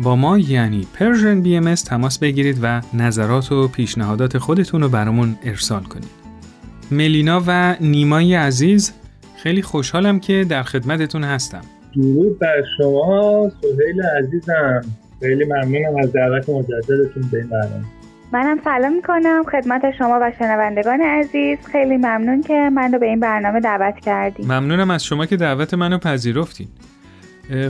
با 0.00 0.16
ما 0.16 0.38
یعنی 0.38 0.86
Persian 0.94 1.40
BMS 1.40 1.74
تماس 1.74 2.18
بگیرید 2.18 2.58
و 2.62 2.80
نظرات 2.94 3.52
و 3.52 3.68
پیشنهادات 3.68 4.38
خودتون 4.38 4.82
رو 4.82 4.88
برامون 4.88 5.36
ارسال 5.44 5.82
کنید. 5.82 6.10
ملینا 6.90 7.42
و 7.46 7.76
نیمای 7.80 8.34
عزیز 8.34 8.92
خیلی 9.36 9.62
خوشحالم 9.62 10.20
که 10.20 10.46
در 10.48 10.62
خدمتتون 10.62 11.24
هستم. 11.24 11.62
درود 11.96 12.38
بر 12.38 12.62
شما 12.78 13.50
سهیل 13.60 14.02
عزیزم 14.18 14.84
خیلی 15.20 15.44
ممنونم 15.44 15.96
از 16.02 16.12
دعوت 16.12 16.48
مجددتون 16.48 17.22
به 17.32 17.38
این 17.38 17.48
برنامه 17.48 17.84
منم 18.32 18.58
سلام 18.64 18.92
می‌کنم 18.92 19.44
خدمت 19.52 19.82
شما 19.98 20.18
و 20.22 20.32
شنوندگان 20.38 21.00
عزیز 21.00 21.58
خیلی 21.72 21.96
ممنون 21.96 22.42
که 22.42 22.70
من 22.74 22.92
رو 22.92 22.98
به 22.98 23.06
این 23.06 23.20
برنامه 23.20 23.60
دعوت 23.60 24.00
کردین 24.00 24.46
ممنونم 24.46 24.90
از 24.90 25.04
شما 25.04 25.26
که 25.26 25.36
دعوت 25.36 25.74
منو 25.74 25.98
پذیرفتین. 25.98 26.68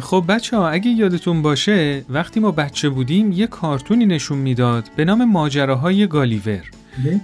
خب 0.00 0.24
بچه 0.28 0.56
ها 0.56 0.68
اگه 0.68 0.90
یادتون 0.90 1.42
باشه 1.42 2.04
وقتی 2.08 2.40
ما 2.40 2.50
بچه 2.50 2.88
بودیم 2.88 3.32
یه 3.32 3.46
کارتونی 3.46 4.06
نشون 4.06 4.38
می‌داد 4.38 4.84
به 4.96 5.04
نام 5.04 5.24
ماجراهای 5.24 6.06
گالیور. 6.06 6.70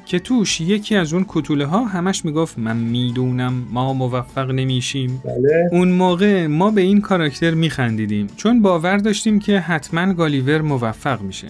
که 0.07 0.19
توش 0.19 0.61
یکی 0.61 0.97
از 0.97 1.13
اون 1.13 1.25
کتوله 1.29 1.67
ها 1.67 1.85
همش 1.85 2.25
می‌گفت 2.25 2.59
من 2.59 2.77
می‌دونم 2.77 3.67
ما 3.73 3.93
موفق 3.93 4.51
نمیشیم. 4.51 5.23
بله. 5.25 5.69
اون 5.73 5.89
موقع 5.89 6.47
ما 6.47 6.71
به 6.71 6.81
این 6.81 7.01
کاراکتر 7.01 7.55
میخندیدیم. 7.55 8.27
چون 8.37 8.63
باور 8.63 8.97
داشتیم 8.97 9.39
که 9.39 9.61
حتما 9.61 10.13
گالیور 10.13 10.61
موفق 10.63 11.23
میشه. 11.23 11.49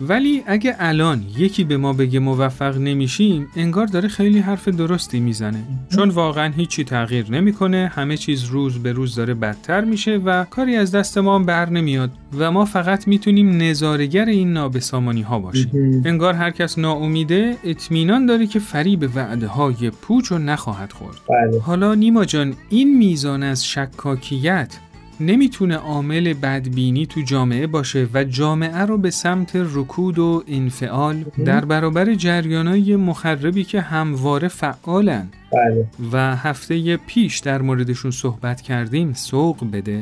ولی 0.00 0.42
اگه 0.46 0.76
الان 0.78 1.24
یکی 1.38 1.64
به 1.64 1.76
ما 1.76 1.92
بگه 1.92 2.18
موفق 2.18 2.78
نمیشیم 2.78 3.46
انگار 3.56 3.86
داره 3.86 4.08
خیلی 4.08 4.38
حرف 4.38 4.68
درستی 4.68 5.20
می‌زنه. 5.20 5.58
چون 5.94 6.08
واقعا 6.08 6.52
هیچی 6.52 6.84
تغییر 6.84 7.30
نمی‌کنه 7.30 7.90
همه 7.94 8.16
چیز 8.16 8.44
روز 8.44 8.78
به 8.78 8.92
روز 8.92 9.14
داره 9.14 9.34
بدتر 9.34 9.84
میشه 9.84 10.16
و 10.16 10.44
کاری 10.44 10.76
از 10.76 10.92
دست 10.92 11.18
ما 11.18 11.34
هم 11.34 11.46
بر 11.46 11.70
نمیاد 11.70 12.10
و 12.38 12.50
ما 12.50 12.64
فقط 12.64 13.08
می‌تونیم 13.08 13.62
نظارگر 13.62 14.24
این 14.24 14.52
نابسامانی 14.52 15.22
ها 15.22 15.38
باشیم. 15.38 16.02
انگار 16.04 16.34
هر 16.34 16.50
کس 16.50 16.78
ناامیده 16.78 17.56
اطمینان 17.64 18.26
داره 18.26 18.46
که 18.46 18.58
فریب 18.58 19.10
وعده 19.14 19.46
های 19.46 19.90
پوچ 19.90 20.32
و 20.32 20.38
نخواهد 20.38 20.92
خورد. 20.92 21.16
بله. 21.28 21.60
حالا 21.60 21.94
نیما 21.94 22.24
جان 22.24 22.54
این 22.68 22.98
میزان 22.98 23.42
از 23.42 23.66
شکاکیت 23.66 24.78
نمی‌تونه 25.20 25.76
عامل 25.76 26.34
بدبینی 26.42 27.06
تو 27.06 27.20
جامعه 27.20 27.66
باشه 27.66 28.06
و 28.14 28.24
جامعه 28.24 28.82
رو 28.82 28.98
به 28.98 29.10
سمت 29.10 29.52
رکود 29.54 30.18
و 30.18 30.42
انفعال 30.48 31.16
در 31.44 31.64
برابر 31.64 32.14
جریانای 32.14 32.96
مخربی 32.96 33.64
که 33.64 33.80
همواره 33.80 34.48
فعالن. 34.48 35.28
بله. 35.52 35.84
و 36.12 36.36
هفته 36.36 36.96
پیش 36.96 37.38
در 37.38 37.62
موردشون 37.62 38.10
صحبت 38.10 38.60
کردیم. 38.60 39.12
سوق 39.12 39.56
بده. 39.72 40.00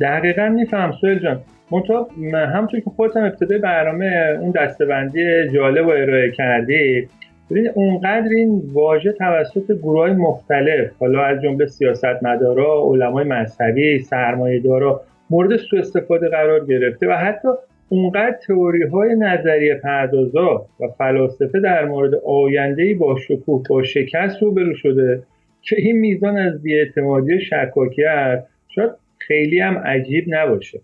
دقیقا 0.00 0.48
میفهم 0.48 0.92
سویل 1.00 1.18
جان. 1.18 1.40
منتها 1.70 2.08
م- 2.16 2.36
همونطور 2.36 2.80
که 2.80 2.90
خودت 2.96 3.16
هم 3.16 3.24
ابتدای 3.24 3.58
برنامه 3.58 4.36
اون 4.40 4.50
دستبندی 4.50 5.20
جالب 5.54 5.86
و 5.86 5.90
ارائه 5.90 6.30
کردی 6.30 7.08
ببین 7.50 7.70
اونقدر 7.74 8.28
این 8.30 8.62
واژه 8.72 9.12
توسط 9.12 9.72
گروه 9.72 10.12
مختلف 10.12 10.90
حالا 11.00 11.22
از 11.22 11.42
جمله 11.42 11.66
سیاستمدارا 11.66 12.82
علمای 12.84 13.24
مذهبی 13.24 13.98
سرمایه‌دارا 13.98 15.00
مورد 15.30 15.56
سوء 15.56 15.80
استفاده 15.80 16.28
قرار 16.28 16.66
گرفته 16.66 17.08
و 17.08 17.12
حتی 17.12 17.48
اونقدر 17.88 18.36
تئوری 18.46 18.82
های 18.82 19.16
نظریه 19.16 19.74
پردازا 19.74 20.66
و 20.80 20.88
فلاسفه 20.98 21.60
در 21.60 21.84
مورد 21.84 22.14
آینده‌ای 22.14 22.94
با 22.94 23.16
شکوه 23.16 23.62
با 23.68 23.82
شکست 23.82 24.42
روبرو 24.42 24.74
شده 24.74 25.22
که 25.62 25.76
این 25.78 25.96
میزان 25.96 26.36
از 26.36 26.62
بیاعتمادی 26.62 27.34
و 27.34 27.40
شکاکیت 27.40 28.44
شاید 28.68 28.90
خیلی 29.18 29.60
هم 29.60 29.78
عجیب 29.78 30.24
نباشه. 30.28 30.80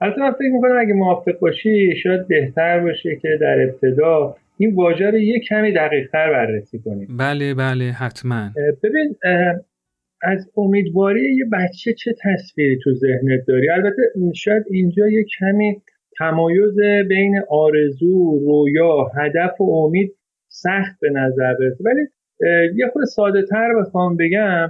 البته 0.00 0.20
من 0.20 0.32
فکر 0.32 0.50
می‌کنم 0.52 0.78
اگه 0.78 0.94
موافق 0.94 1.38
باشی 1.38 1.96
شاید 1.96 2.28
بهتر 2.28 2.80
باشه 2.80 3.16
که 3.16 3.38
در 3.40 3.62
ابتدا 3.62 4.36
این 4.60 4.74
واژه 4.74 5.10
رو 5.10 5.18
یه 5.18 5.40
کمی 5.48 5.72
دقیقتر 5.72 6.30
بررسی 6.30 6.78
کنیم. 6.78 7.16
بله 7.18 7.54
بله 7.54 7.84
حتما. 7.84 8.50
ببین 8.82 9.16
از 10.22 10.50
امیدواری 10.56 11.36
یه 11.36 11.44
بچه 11.52 11.92
چه 11.92 12.14
تصویری 12.24 12.78
تو 12.84 12.94
ذهنت 12.94 13.40
داری؟ 13.48 13.70
البته 13.70 14.02
شاید 14.34 14.62
اینجا 14.70 15.08
یه 15.08 15.24
کمی 15.38 15.82
تمایز 16.18 16.76
بین 17.08 17.40
آرزو 17.50 18.40
رویا 18.46 19.10
هدف 19.16 19.60
و 19.60 19.64
امید 19.64 20.16
سخت 20.48 21.00
به 21.00 21.10
نظر 21.10 21.54
برسه. 21.54 21.84
ولی 21.84 22.00
یه 22.76 22.86
خود 22.92 23.04
ساده 23.04 23.42
تر 23.42 23.68
بخوام 23.80 24.16
بگم 24.16 24.68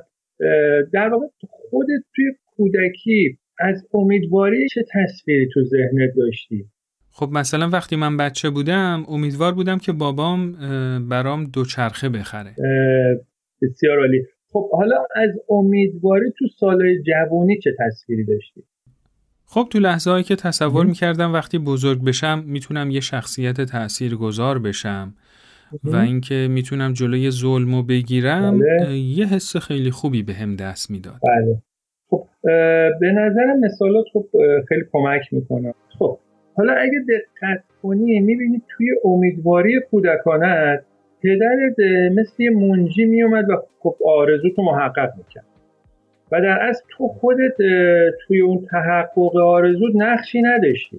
در 0.92 1.08
واقع 1.08 1.26
خودت 1.40 2.02
توی 2.14 2.24
کودکی 2.56 3.38
از 3.60 3.88
امیدواری 3.94 4.68
چه 4.68 4.84
تصویری 4.92 5.48
تو 5.54 5.62
ذهنت 5.62 6.10
داشتی؟ 6.16 6.64
خب 7.12 7.28
مثلا 7.32 7.68
وقتی 7.68 7.96
من 7.96 8.16
بچه 8.16 8.50
بودم 8.50 9.04
امیدوار 9.08 9.54
بودم 9.54 9.78
که 9.78 9.92
بابام 9.92 10.52
برام 11.08 11.44
دوچرخه 11.44 12.08
بخره. 12.08 12.54
بسیار 13.62 13.98
عالی. 13.98 14.22
خب 14.52 14.70
حالا 14.72 14.96
از 15.16 15.30
امیدواری 15.50 16.30
تو 16.38 16.46
سالهای 16.60 17.02
جوانی 17.02 17.58
چه 17.64 17.70
تصویری 17.78 18.24
داشتی؟ 18.24 18.62
خب 19.46 19.66
تو 19.70 19.78
لحظه 19.78 20.10
هایی 20.10 20.24
که 20.24 20.36
تصور 20.36 20.80
مهم. 20.80 20.86
می‌کردم 20.86 21.32
وقتی 21.32 21.58
بزرگ 21.58 22.04
بشم 22.04 22.44
می‌تونم 22.46 22.90
یه 22.90 23.00
شخصیت 23.00 23.60
تأثیر 23.60 24.16
گذار 24.16 24.58
بشم 24.58 25.14
و 25.84 25.96
اینکه 25.96 26.48
می‌تونم 26.50 26.92
جلوی 26.92 27.30
ظلمو 27.30 27.82
بگیرم 27.82 28.58
بله. 28.58 28.98
یه 28.98 29.26
حس 29.26 29.56
خیلی 29.56 29.90
خوبی 29.90 30.22
به 30.22 30.34
هم 30.34 30.56
دست 30.56 30.90
می‌داد. 30.90 31.20
بله. 31.22 31.62
خب 32.10 32.26
به 33.00 33.12
نظرم 33.12 33.60
مثالات 33.60 34.04
خب 34.12 34.26
خیلی 34.68 34.82
کمک 34.92 35.20
می‌کنه. 35.32 35.74
خب 35.98 36.18
حالا 36.54 36.72
اگه 36.72 36.98
دقت 37.08 37.64
کنی 37.82 38.20
می‌بینی 38.20 38.62
توی 38.68 38.86
امیدواری 39.04 39.80
کودکانت 39.90 40.84
پدرت 41.22 41.78
مثل 42.12 42.42
یه 42.42 42.50
منجی 42.50 43.04
میومد 43.04 43.50
و 43.50 43.56
خب 43.80 43.96
آرزو 44.06 44.50
تو 44.56 44.62
محقق 44.62 45.10
می‌کرد. 45.16 45.44
و 46.32 46.40
در 46.40 46.68
اصل 46.68 46.84
تو 46.88 47.08
خودت 47.08 47.56
توی 48.26 48.40
اون 48.40 48.66
تحقق 48.70 49.36
آرزو 49.36 49.86
نقشی 49.94 50.42
نداشتی. 50.42 50.96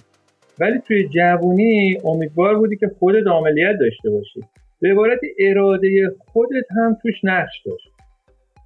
ولی 0.59 0.79
توی 0.79 1.07
جوونی 1.07 1.97
امیدوار 2.05 2.57
بودی 2.57 2.75
که 2.75 2.87
خودت 2.99 3.27
عملیت 3.27 3.75
داشته 3.79 4.09
باشی. 4.09 4.39
به 4.81 4.91
عبارت 4.91 5.19
اراده 5.39 6.11
خودت 6.19 6.71
هم 6.77 6.97
توش 7.01 7.15
نقش 7.23 7.61
داشت. 7.65 7.89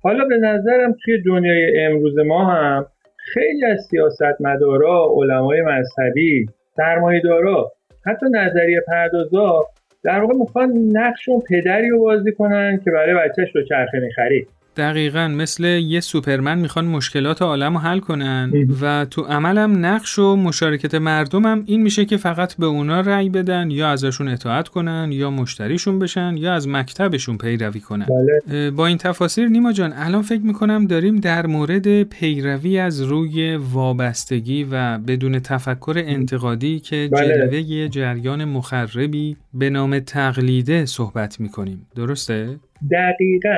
حالا 0.04 0.26
به 0.26 0.38
نظرم 0.38 0.96
توی 1.06 1.22
دنیای 1.22 1.86
امروز 1.86 2.18
ما 2.18 2.46
هم 2.46 2.86
خیلی 3.18 3.66
از 3.66 3.88
سیاستمدارا، 3.90 5.08
علمای 5.16 5.62
مذهبی، 5.62 6.46
سرمایه‌دارا، 6.76 7.72
حتی 8.06 8.26
نظریه 8.32 8.82
پردازا 8.88 9.62
در 10.04 10.20
واقع 10.20 10.34
می‌خوان 10.34 10.72
نقش 10.92 11.30
اون 11.30 11.42
پدری 11.50 11.90
رو 11.90 12.00
بازی 12.00 12.32
کنن 12.32 12.82
که 12.86 12.92
برای 12.92 13.16
بچهش 13.16 13.56
رو 13.56 13.64
چرخه 13.64 14.00
می‌خرید. 14.00 14.48
دقیقا 14.78 15.28
مثل 15.28 15.64
یه 15.66 16.00
سوپرمن 16.00 16.60
می‌خوان 16.60 16.86
مشکلات 16.86 17.42
عالم 17.42 17.74
رو 17.74 17.80
حل 17.80 18.00
کنن. 18.00 18.52
و 18.82 19.06
تو 19.06 19.22
عملم 19.22 19.86
نقش 19.86 20.20
و 20.20 20.36
مشارکت 20.36 20.96
مردمم 20.96 21.64
این 21.66 21.84
میشه 21.84 22.06
که 22.06 22.18
فقط 22.18 22.56
به 22.56 22.66
اونا 22.66 23.02
رأی 23.02 23.30
بدن 23.30 23.72
یا 23.72 23.90
ازشون 23.90 24.28
اطاعت 24.28 24.68
کنن 24.68 25.10
یا 25.12 25.32
مشتریشون 25.32 26.00
بشن 26.00 26.38
یا 26.38 26.54
از 26.54 26.68
مکتبشون 26.68 27.38
پیروی 27.38 27.80
کنن. 27.80 28.06
بله. 28.50 28.72
با 28.72 28.88
این 28.88 28.98
تفاصیل 28.98 29.48
نیما 29.48 29.74
جان 29.74 29.94
الان 29.96 30.22
فکر 30.22 30.42
می‌کنم 30.42 30.88
داریم 30.88 31.20
در 31.20 31.46
مورد 31.46 32.04
پیروی 32.04 32.80
از 32.80 33.02
روی 33.02 33.56
وابستگی 33.56 34.68
و 34.72 34.98
بدون 34.98 35.40
تفکر 35.40 36.04
انتقادی 36.06 36.80
که 36.80 37.10
بله. 37.12 37.28
جلوه 37.28 37.88
جریان 37.88 38.46
مخربی 38.46 39.38
به 39.54 39.70
نام 39.70 40.00
تقلیده 40.00 40.86
صحبت 40.86 41.40
می‌کنیم. 41.40 41.88
درسته؟ 41.96 42.58
دقیقا. 42.92 43.58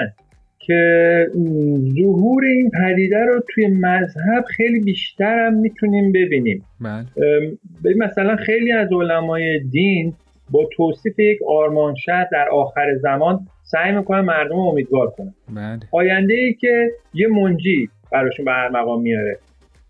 که 0.59 1.25
ظهور 2.01 2.45
این 2.45 2.71
پدیده 2.71 3.25
رو 3.25 3.43
توی 3.49 3.67
مذهب 3.67 4.43
خیلی 4.47 4.79
بیشتر 4.79 5.45
هم 5.45 5.53
می‌تونیم 5.53 6.11
ببینیم. 6.11 6.63
بله. 6.81 7.05
ببین 7.83 8.03
مثلا 8.03 8.35
خیلی 8.35 8.71
از 8.71 8.89
علمای 8.93 9.59
دین 9.59 10.13
با 10.51 10.69
توصیف 10.77 11.19
یک 11.19 11.39
آرمان 11.47 11.95
شهر 11.95 12.27
در 12.31 12.49
آخر 12.49 12.95
زمان 12.95 13.39
سعی 13.63 13.91
می‌کنن 13.91 14.21
مردم 14.21 14.55
رو 14.55 14.61
امیدوار 14.61 15.09
کنن. 15.09 15.33
بله. 15.55 15.79
آینده 15.91 16.33
ای 16.33 16.53
که 16.53 16.91
یه 17.13 17.27
منجی 17.27 17.89
براشون 18.11 18.45
به 18.45 18.51
هر 18.51 18.69
مقام 18.69 19.01
میاره. 19.01 19.37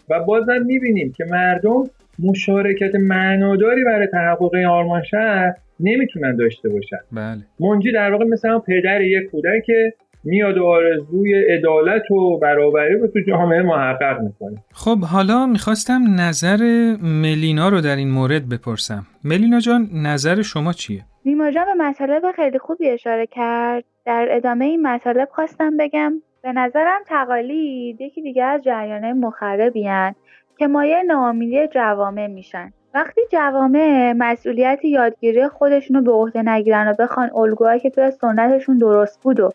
و 0.10 0.24
بازم 0.24 0.62
می‌بینیم 0.66 1.14
که 1.18 1.26
مردم 1.26 1.84
مشارکت 2.20 2.96
معناداری 2.96 3.84
برای 3.84 4.08
تحقق 4.08 4.54
این 4.54 4.66
آرمان 4.66 5.04
شهر 5.04 5.54
نمی‌تونن 5.80 6.36
داشته 6.36 6.70
باشن. 6.70 6.98
بله. 7.12 7.42
منجی 7.60 7.92
در 7.92 8.12
واقع 8.12 8.26
مثل 8.26 8.50
همون 8.50 8.62
پدر 8.68 9.02
یک 9.02 9.30
کودک 9.32 9.64
که 9.66 9.94
میاد 10.24 10.58
و 10.58 10.66
آرزوی 10.66 11.44
عدالت 11.54 12.12
و 12.12 12.38
برابری 12.38 13.00
رو 13.00 13.08
تو 13.08 13.20
جامعه 13.28 13.62
محقق 13.62 14.22
می‌کنه. 14.22 14.58
خب 14.74 14.98
حالا 15.00 15.46
می‌خواستم 15.46 16.02
نظر 16.20 16.58
ملینا 17.02 17.70
رو 17.70 17.82
در 17.82 17.96
این 17.96 18.12
مورد 18.12 18.50
بپرسم. 18.50 19.04
ملینا 19.24 19.60
جان 19.60 19.90
نظر 19.94 20.42
شما 20.42 20.74
چیه؟ 20.74 21.02
نیما 21.26 21.52
جان 21.52 21.66
به 21.66 21.84
مطالب 21.84 22.32
خیلی 22.36 22.60
خوبی 22.60 22.90
اشاره 22.90 23.28
کرد. 23.28 23.84
در 24.06 24.28
ادامه 24.32 24.66
این 24.66 24.88
مطالب 24.88 25.30
خواستم 25.32 25.78
بگم 25.78 26.14
به 26.44 26.52
نظرم 26.52 27.00
تقالید 27.08 28.02
یکی 28.02 28.22
دیگه 28.22 28.44
از 28.44 28.62
جریانه 28.64 29.14
مخربی 29.14 29.88
هن 29.88 30.16
که 30.58 30.68
مایه 30.68 31.04
ناامیدی 31.04 31.68
جوامع 31.68 32.28
میشن. 32.28 32.74
وقتی 32.94 33.22
جوامع 33.32 34.14
مسئولیت 34.18 34.86
یادگیری 34.86 35.48
خودشونو 35.48 36.02
به 36.02 36.12
عهده 36.12 36.42
نگیرن 36.42 36.88
و 36.88 36.94
بخوان 37.00 37.30
الگوهایی 37.36 37.80
که 37.80 37.90
توی 37.90 38.12
سنتشون 38.12 38.78
درست 38.78 39.24
بود 39.24 39.40
و 39.40 39.52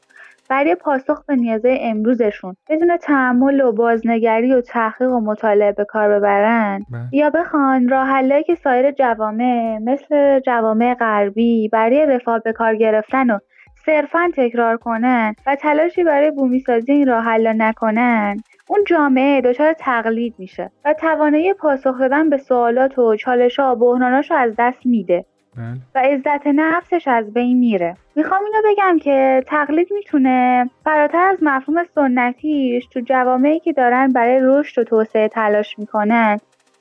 برای 0.50 0.74
پاسخ 0.74 1.24
به 1.24 1.36
نیازهای 1.36 1.78
امروزشون 1.80 2.56
بدون 2.68 2.96
تحمل 2.96 3.60
و 3.60 3.72
بازنگری 3.72 4.54
و 4.54 4.60
تحقیق 4.60 5.10
و 5.10 5.20
مطالعه 5.20 5.72
به 5.72 5.84
کار 5.84 6.08
ببرن 6.08 6.84
بله. 6.92 7.00
یا 7.12 7.30
بخوان 7.30 7.88
راه 7.88 8.42
که 8.42 8.54
سایر 8.54 8.90
جوامع 8.90 9.78
مثل 9.78 10.40
جوامع 10.40 10.94
غربی 10.94 11.68
برای 11.68 12.06
رفاه 12.06 12.38
به 12.38 12.52
کار 12.52 12.76
گرفتن 12.76 13.30
و 13.30 13.38
صرفا 13.86 14.30
تکرار 14.36 14.76
کنن 14.76 15.34
و 15.46 15.56
تلاشی 15.56 16.04
برای 16.04 16.30
بومی 16.30 16.60
سازی 16.60 16.92
این 16.92 17.06
راه 17.06 17.24
حلا 17.24 17.52
نکنن 17.52 18.36
اون 18.68 18.84
جامعه 18.86 19.40
دچار 19.40 19.72
تقلید 19.72 20.34
میشه 20.38 20.70
و 20.84 20.94
توانایی 20.94 21.54
پاسخ 21.54 21.98
دادن 22.00 22.30
به 22.30 22.36
سوالات 22.36 22.98
و 22.98 23.16
چالش‌ها 23.16 23.72
و 23.72 23.78
بحراناش 23.78 24.30
رو 24.30 24.36
از 24.36 24.54
دست 24.58 24.86
میده 24.86 25.24
بله. 25.56 25.76
و 25.94 25.98
عزت 25.98 26.46
نفسش 26.46 27.08
از 27.08 27.34
بین 27.34 27.58
میره. 27.58 27.96
می‌خوام 28.16 28.40
اینو 28.44 28.74
بگم 28.74 28.98
که 28.98 29.44
تقلید 29.46 29.88
می‌تونه 29.90 30.70
فراتر 30.84 31.18
از 31.32 31.38
مفهوم 31.42 31.84
سنتیش 31.94 32.86
تو 32.86 33.00
جوامعی 33.00 33.60
که 33.60 33.72
دارن 33.72 34.08
برای 34.08 34.40
رشد 34.42 34.80
و 34.80 34.84
توسعه 34.84 35.28
تلاش 35.28 35.78
می‌کنن 35.78 36.38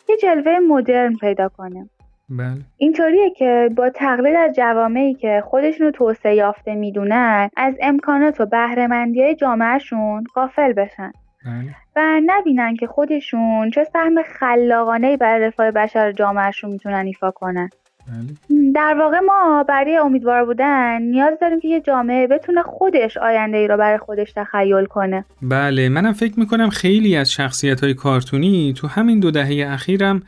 یه 0.09 0.17
جلوه 0.17 0.59
مدرن 0.59 1.15
پیدا 1.15 1.49
کنه. 1.49 1.89
بله. 2.29 2.57
اینطوریه 2.77 3.29
که 3.29 3.69
با 3.75 3.89
تقلید 3.89 4.35
از 4.35 4.55
جوامعی 4.55 5.13
که 5.13 5.43
خودشون 5.45 5.85
رو 5.85 5.91
توسعه 5.91 6.35
یافته 6.35 6.75
می‌دونن 6.75 7.49
از 7.57 7.75
امکانات 7.81 8.41
و 8.41 8.45
بهرهمندی 8.45 9.23
های 9.23 9.35
جامعهشون 9.35 10.23
غافل 10.35 10.73
بشن. 10.73 11.11
بله. 11.45 11.75
و 11.95 12.21
نبینن 12.25 12.75
که 12.75 12.87
خودشون 12.87 13.69
چه 13.69 13.83
سهم 13.83 14.21
خلاقانه 14.21 15.17
برای 15.17 15.45
رفاه 15.45 15.71
بشر 15.71 16.11
جامعهشون 16.11 16.71
می‌تونن 16.71 17.05
ایفا 17.05 17.31
کنن. 17.31 17.69
بله. 18.07 18.71
در 18.75 18.95
واقع 18.99 19.19
ما 19.19 19.65
برای 19.69 19.97
امیدوار 19.97 20.45
بودن 20.45 21.01
نیاز 21.01 21.33
داریم 21.41 21.59
که 21.59 21.67
یه 21.67 21.81
جامعه 21.81 22.27
بتونه 22.27 22.61
خودش 22.61 23.17
آینده 23.17 23.57
ای 23.57 23.67
رو 23.67 23.77
برای 23.77 23.97
خودش 23.97 24.33
تخیل 24.35 24.85
کنه. 24.85 25.25
بله 25.41 25.89
منم 25.89 26.13
فکر 26.13 26.39
می‌کنم 26.39 26.69
خیلی 26.69 27.15
از 27.15 27.31
شخصیت 27.31 27.83
های 27.83 27.93
کارتونی 27.93 28.73
تو 28.77 28.87
همین 28.87 29.19
دو 29.19 29.31
دهه 29.31 29.71
اخیرم 29.71 30.21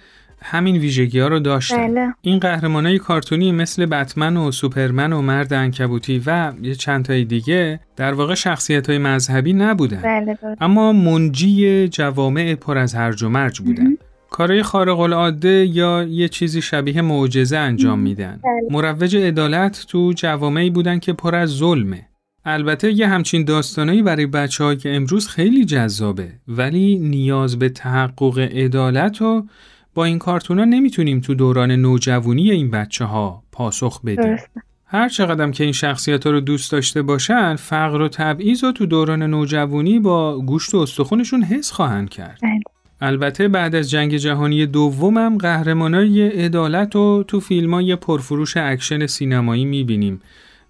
همین 0.45 0.77
ویژگی 0.77 1.19
ها 1.19 1.27
رو 1.27 1.39
داشتن. 1.39 1.93
بله. 1.93 2.13
این 2.21 2.39
قهرمان 2.39 2.85
های 2.85 2.99
کارتونی 2.99 3.51
مثل 3.51 3.85
بتمن 3.85 4.37
و 4.37 4.51
سوپرمن 4.51 5.13
و 5.13 5.21
مرد 5.21 5.53
انکبوتی 5.53 6.23
و 6.25 6.53
یه 6.61 6.75
چند 6.75 7.05
تای 7.05 7.25
دیگه 7.25 7.79
در 7.95 8.13
واقع 8.13 8.33
شخصیت 8.33 8.89
های 8.89 8.97
مذهبی 8.97 9.53
نبودن. 9.53 10.01
بله 10.01 10.37
درست. 10.41 10.61
اما 10.61 10.93
منجی 10.93 11.87
جوامع 11.87 12.55
پر 12.55 12.77
از 12.77 12.95
هرج 12.95 13.23
و 13.23 13.29
مرج 13.29 13.59
بودن. 13.59 13.97
کارهای 14.33 14.63
خارق 14.63 14.99
العاده 14.99 15.65
یا 15.65 16.03
یه 16.03 16.27
چیزی 16.27 16.61
شبیه 16.61 17.01
معجزه 17.01 17.57
انجام 17.57 17.99
میدن. 17.99 18.39
بله. 18.43 18.67
مروج 18.71 19.15
عدالت 19.15 19.85
تو 19.87 20.13
جوامعی 20.15 20.69
بودن 20.69 20.99
که 20.99 21.13
پر 21.13 21.35
از 21.35 21.49
ظلمه. 21.49 22.07
البته 22.45 22.91
یه 22.91 23.07
همچین 23.07 23.43
داستانایی 23.43 24.01
برای 24.01 24.25
بچه 24.25 24.75
که 24.75 24.95
امروز 24.95 25.27
خیلی 25.27 25.65
جذابه. 25.65 26.31
ولی 26.47 26.99
نیاز 26.99 27.59
به 27.59 27.69
تحقق 27.69 28.39
عدالت 28.39 29.21
رو 29.21 29.45
با 29.93 30.05
این 30.05 30.19
کارتونا 30.19 30.65
نمی‌تونیم 30.65 31.19
تو 31.19 31.35
دوران 31.35 31.71
نوجوانی 31.71 32.51
این 32.51 32.71
بچه 32.71 33.05
ها 33.05 33.43
پاسخ 33.51 34.01
بدیم. 34.01 34.37
هر 34.85 35.09
چقدر 35.09 35.51
که 35.51 35.63
این 35.63 35.73
شخصیت 35.73 36.25
ها 36.25 36.31
رو 36.31 36.39
دوست 36.39 36.71
داشته 36.71 37.01
باشن 37.01 37.55
فقر 37.55 38.01
و 38.01 38.07
تبعیض 38.07 38.63
رو 38.63 38.71
تو 38.71 38.85
دوران 38.85 39.23
نوجوانی 39.23 39.99
با 39.99 40.39
گوشت 40.39 40.73
و 40.73 40.77
استخونشون 40.77 41.43
حس 41.43 41.71
خواهند 41.71 42.09
کرد. 42.09 42.39
بله. 42.41 42.72
البته 43.05 43.47
بعد 43.47 43.75
از 43.75 43.89
جنگ 43.89 44.17
جهانی 44.17 44.65
دومم 44.65 45.37
قهرمانای 45.37 46.27
عدالت 46.27 46.95
رو 46.95 47.23
تو 47.27 47.39
فیلم 47.39 47.73
های 47.73 47.95
پرفروش 47.95 48.57
اکشن 48.57 49.05
سینمایی 49.05 49.65
می‌بینیم 49.65 50.21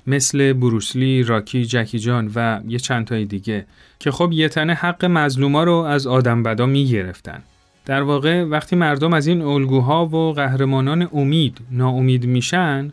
مثل 0.07 0.53
بروسلی، 0.53 1.23
راکی، 1.23 1.65
جکی 1.65 1.99
چان 1.99 2.31
و 2.35 2.61
یه 2.67 2.79
چند 2.79 3.05
تای 3.05 3.25
دیگه 3.25 3.65
که 3.99 4.11
خب 4.11 4.29
یه 4.31 4.49
تنه 4.49 4.73
حق 4.73 5.05
مظلوما 5.05 5.63
رو 5.63 5.73
از 5.73 6.07
آدم 6.07 6.43
بدا 6.43 6.65
می‌گرفتن. 6.65 7.43
در 7.85 8.01
واقع 8.01 8.43
وقتی 8.43 8.75
مردم 8.75 9.13
از 9.13 9.27
این 9.27 9.41
الگوها 9.41 10.05
و 10.05 10.33
قهرمانان 10.33 11.09
امید 11.13 11.57
ناامید 11.71 12.25
میشن 12.25 12.91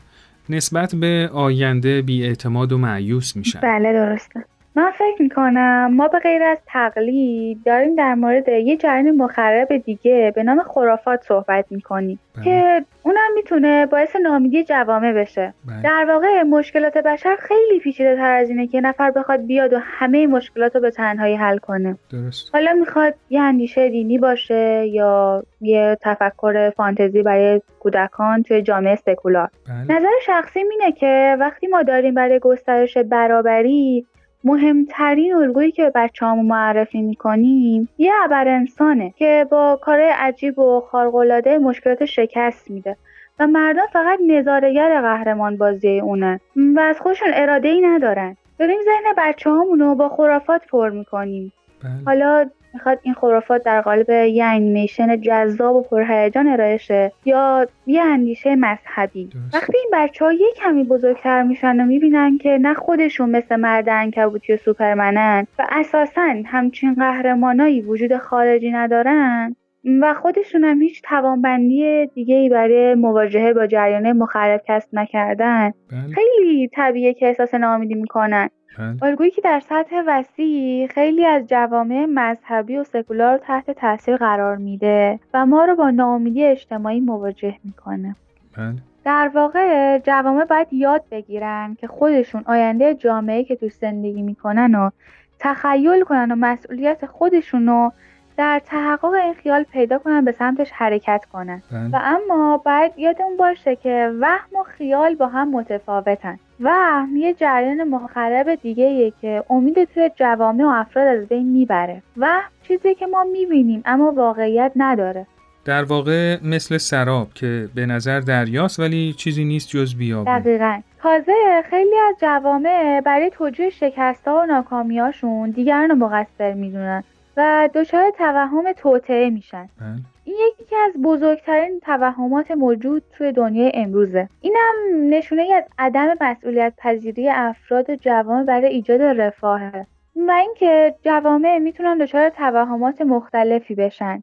نسبت 0.49 0.95
به 0.95 1.31
آینده 1.33 2.03
بیاعتماد 2.03 2.73
و 2.73 2.79
معیوس 2.79 3.37
میشن. 3.37 3.61
بله 3.61 3.93
درسته 3.93 4.45
من 4.75 4.91
فکر 4.91 5.23
می‌کنم 5.23 5.91
ما 5.95 6.09
به 6.09 6.19
غیر 6.19 6.43
از 6.43 6.59
تقلید 6.67 7.59
داریم 7.65 7.95
در 7.95 8.15
مورد 8.15 8.49
یه 8.49 8.77
جریان 8.77 9.11
مخرب 9.11 9.77
دیگه 9.77 10.33
به 10.35 10.43
نام 10.43 10.63
خرافات 10.63 11.23
صحبت 11.23 11.65
می‌کنیم 11.71 12.19
بله. 12.37 12.45
که 12.45 12.85
اونم 13.03 13.35
می‌تونه 13.35 13.87
باعث 13.87 14.17
ناامیدی 14.17 14.65
جوامع 14.65 15.13
بشه 15.13 15.55
بله. 15.67 15.83
در 15.83 16.05
واقع 16.09 16.43
مشکلات 16.43 16.99
بشر 16.99 17.37
خیلی 17.37 17.81
پیچیده 17.81 18.17
تر 18.17 18.31
از 18.31 18.49
اینه 18.49 18.67
که 18.67 18.81
نفر 18.81 19.11
بخواد 19.11 19.47
بیاد 19.47 19.73
و 19.73 19.79
همه 19.83 20.27
مشکلات 20.27 20.75
رو 20.75 20.81
به 20.81 20.91
تنهایی 20.91 21.35
حل 21.35 21.59
کنه 21.59 21.97
درست. 22.13 22.51
حالا 22.53 22.73
می‌خواد 22.73 23.15
یه 23.31 23.41
اندیشه 23.41 23.89
دینی 23.89 24.19
باشه 24.19 24.87
یا 24.87 25.43
یه 25.61 25.97
تفکر 26.01 26.71
فانتزی 26.71 27.23
برای 27.23 27.63
کودکان 27.81 28.43
توی 28.43 28.63
جامعه 28.63 28.97
سکولار 28.97 29.49
بله. 29.69 29.97
نظر 29.97 30.13
شخصی 30.27 30.59
اینه 30.59 30.93
که 30.93 31.37
وقتی 31.41 31.67
ما 31.67 31.83
داریم 31.83 32.15
برای 32.15 32.39
گسترش 32.39 32.99
برابری 32.99 34.07
مهمترین 34.45 35.35
الگویی 35.35 35.73
که 35.73 35.83
به 35.83 35.93
بچه‌هامون 35.95 36.47
معرفی 36.47 37.03
می‌کنیم 37.03 37.89
یه 37.99 38.13
ابر 38.25 38.49
انسانه 38.49 39.15
که 39.17 39.47
با 39.51 39.79
کارهای 39.83 40.13
عجیب 40.17 40.59
و 40.59 40.81
خارق‌العاده 40.81 41.59
مشکلات 41.59 42.05
شکست 42.05 42.71
میده 42.71 42.97
و 43.39 43.47
مردم 43.47 43.87
فقط 43.93 44.19
نظارگر 44.27 45.01
قهرمان 45.01 45.57
بازی 45.57 46.01
اونه 46.01 46.41
و 46.57 46.81
از 46.81 47.01
خودشون 47.01 47.29
اراده 47.33 47.69
ای 47.69 47.81
ندارن 47.81 48.37
داریم 48.59 48.79
ذهن 48.85 49.15
بچه 49.19 49.51
رو 49.51 49.95
با 49.95 50.09
خرافات 50.09 50.67
پر 50.67 50.91
می‌کنیم 50.91 51.53
بله. 51.83 51.93
حالا 52.07 52.51
می‌خواد 52.75 52.99
این 53.03 53.15
خرافات 53.15 53.63
در 53.63 53.81
قالب 53.81 54.11
یه 54.11 54.45
انیمیشن 54.45 55.21
جذاب 55.21 55.77
و 55.77 55.83
پرهیجان 55.83 56.49
ارائه 56.49 56.77
شه 56.77 57.13
یا 57.25 57.67
یه 57.87 58.03
اندیشه 58.03 58.57
مذهبی 58.57 59.25
درست. 59.25 59.55
وقتی 59.55 59.79
این 59.79 59.91
بچه 59.93 60.25
ها 60.25 60.33
یه 60.33 60.53
کمی 60.57 60.85
بزرگتر 60.85 61.43
میشن 61.43 61.81
و 61.81 61.85
می‌بینن 61.85 62.39
که 62.39 62.59
نه 62.63 62.75
خودشون 62.75 63.31
مثل 63.31 63.57
مرد 63.57 63.89
انکبوتی 63.89 64.53
و 64.53 64.57
سوپرمنن 64.57 65.47
و 65.59 65.67
اساسا 65.71 66.35
همچین 66.47 66.95
قهرمانایی 66.95 67.81
وجود 67.81 68.17
خارجی 68.17 68.71
ندارن 68.71 69.57
و 69.85 70.15
خودشون 70.15 70.65
هم 70.65 70.83
هیچ 70.83 71.03
توانبندی 71.03 72.07
دیگه 72.07 72.35
ای 72.35 72.49
برای 72.49 72.95
مواجهه 72.95 73.53
با 73.53 73.67
جریان 73.67 74.13
مخرب 74.13 74.63
کسب 74.69 74.89
نکردن 74.93 75.73
بله. 75.91 76.15
خیلی 76.15 76.69
طبیعیه 76.73 77.15
که 77.15 77.27
احساس 77.27 77.55
ناامیدی 77.55 77.95
می‌کنن 77.95 78.51
بله. 78.79 78.97
الگویی 79.03 79.31
که 79.31 79.41
در 79.41 79.61
سطح 79.61 80.03
وسیع 80.07 80.87
خیلی 80.87 81.27
از 81.27 81.47
جوامع 81.47 82.07
مذهبی 82.09 82.77
و 82.77 82.85
سکولار 82.85 83.39
تحت 83.39 83.71
تاثیر 83.71 84.17
قرار 84.17 84.57
میده 84.57 85.21
و 85.35 85.47
ما 85.47 85.65
رو 85.65 85.77
با 85.77 85.91
ناامیدی 85.91 86.45
اجتماعی 86.45 87.01
مواجه 87.01 87.55
می‌کنه 87.65 88.17
بله. 88.57 88.75
در 89.05 89.31
واقع 89.35 89.99
جوامع 89.99 90.45
باید 90.45 90.73
یاد 90.73 91.05
بگیرن 91.11 91.77
که 91.81 91.87
خودشون 91.87 92.43
آینده 92.47 92.95
جامعه 92.95 93.45
که 93.45 93.57
تو 93.57 93.69
زندگی 93.69 94.23
می‌کنن 94.23 94.75
و 94.75 94.91
تخیل 95.39 96.05
کنن 96.05 96.33
و 96.33 96.35
مسئولیت 96.35 97.07
خودشون 97.07 97.67
رو 97.67 97.93
در 98.41 98.61
تحقق 98.67 99.05
این 99.05 99.35
خیال 99.35 99.63
پیدا 99.63 99.99
کنن 99.99 100.25
به 100.25 100.33
سمتش 100.33 100.71
حرکت 100.73 101.25
کنن. 101.33 101.63
بله. 101.73 101.91
و 101.93 101.99
اما 102.03 102.57
باید 102.57 102.93
یادمون 102.97 103.37
باشه 103.37 103.77
که 103.77 104.13
وهم 104.21 104.57
و 104.61 104.63
خیال 104.63 105.15
با 105.15 105.27
هم 105.27 105.51
متفاوتن. 105.51 106.39
وهم 106.61 107.17
یه 107.17 107.35
جریان 107.35 107.85
مخرب 107.85 108.55
دیگه 108.55 109.13
که 109.21 109.45
امید 109.51 109.85
توی 109.85 110.11
جوامع 110.17 110.65
و 110.65 110.69
افراد 110.69 111.07
از 111.07 111.29
بین 111.29 111.53
می‌بره. 111.53 112.03
وهم 112.17 112.51
چیزی 112.63 112.95
که 112.95 113.07
ما 113.07 113.25
می‌بینیم 113.25 113.83
اما 113.85 114.13
واقعیت 114.13 114.73
نداره. 114.77 115.27
در 115.65 115.85
واقع 115.85 116.37
مثل 116.45 116.79
سراب 116.79 117.29
که 117.35 117.69
به 117.75 117.87
نظر 117.87 118.21
دریاست 118.21 118.81
ولی 118.81 119.13
چیزی 119.13 119.45
نیست 119.45 119.69
جز 119.69 119.95
بیابون. 119.95 120.39
دقیقا. 120.39 120.81
تازه 121.03 121.63
خیلی 121.71 121.97
از 122.09 122.15
جوامع 122.21 123.01
برای 123.01 123.31
توجیه 123.31 123.71
شکست 123.71 124.29
ها 124.29 124.41
و 124.43 124.47
ناکامیاشون 124.47 125.51
دیگران 125.51 125.89
رو 125.89 125.95
مقصر 125.95 126.53
می‌دونن. 126.53 127.05
و 127.37 127.69
دچار 127.75 128.11
توهم 128.11 128.73
توطعه 128.73 129.31
میشن. 129.31 129.69
بله. 129.81 129.89
این 130.25 130.37
یکی 130.61 130.77
از 130.77 131.03
بزرگترین 131.03 131.81
توهمات 131.81 132.51
موجود 132.51 133.03
توی 133.13 133.33
دنیای 133.33 133.73
امروزه. 133.75 134.29
اینم 134.41 134.75
نشونه 135.11 135.43
ای 135.43 135.53
از 135.53 135.65
عدم 135.79 136.09
مسئولیت 136.21 136.73
پذیری 136.79 137.29
افراد 137.29 137.91
و 137.91 137.97
جوامع 137.97 138.45
برای 138.45 138.67
ایجاد 138.67 139.03
رفاهه. 139.03 139.87
و 140.17 140.31
اینکه 140.31 140.95
جوامع 141.03 141.59
می‌تونن 141.59 141.99
دچار 141.99 142.29
توهمات 142.29 143.01
مختلفی 143.01 143.75
بشن. 143.75 144.23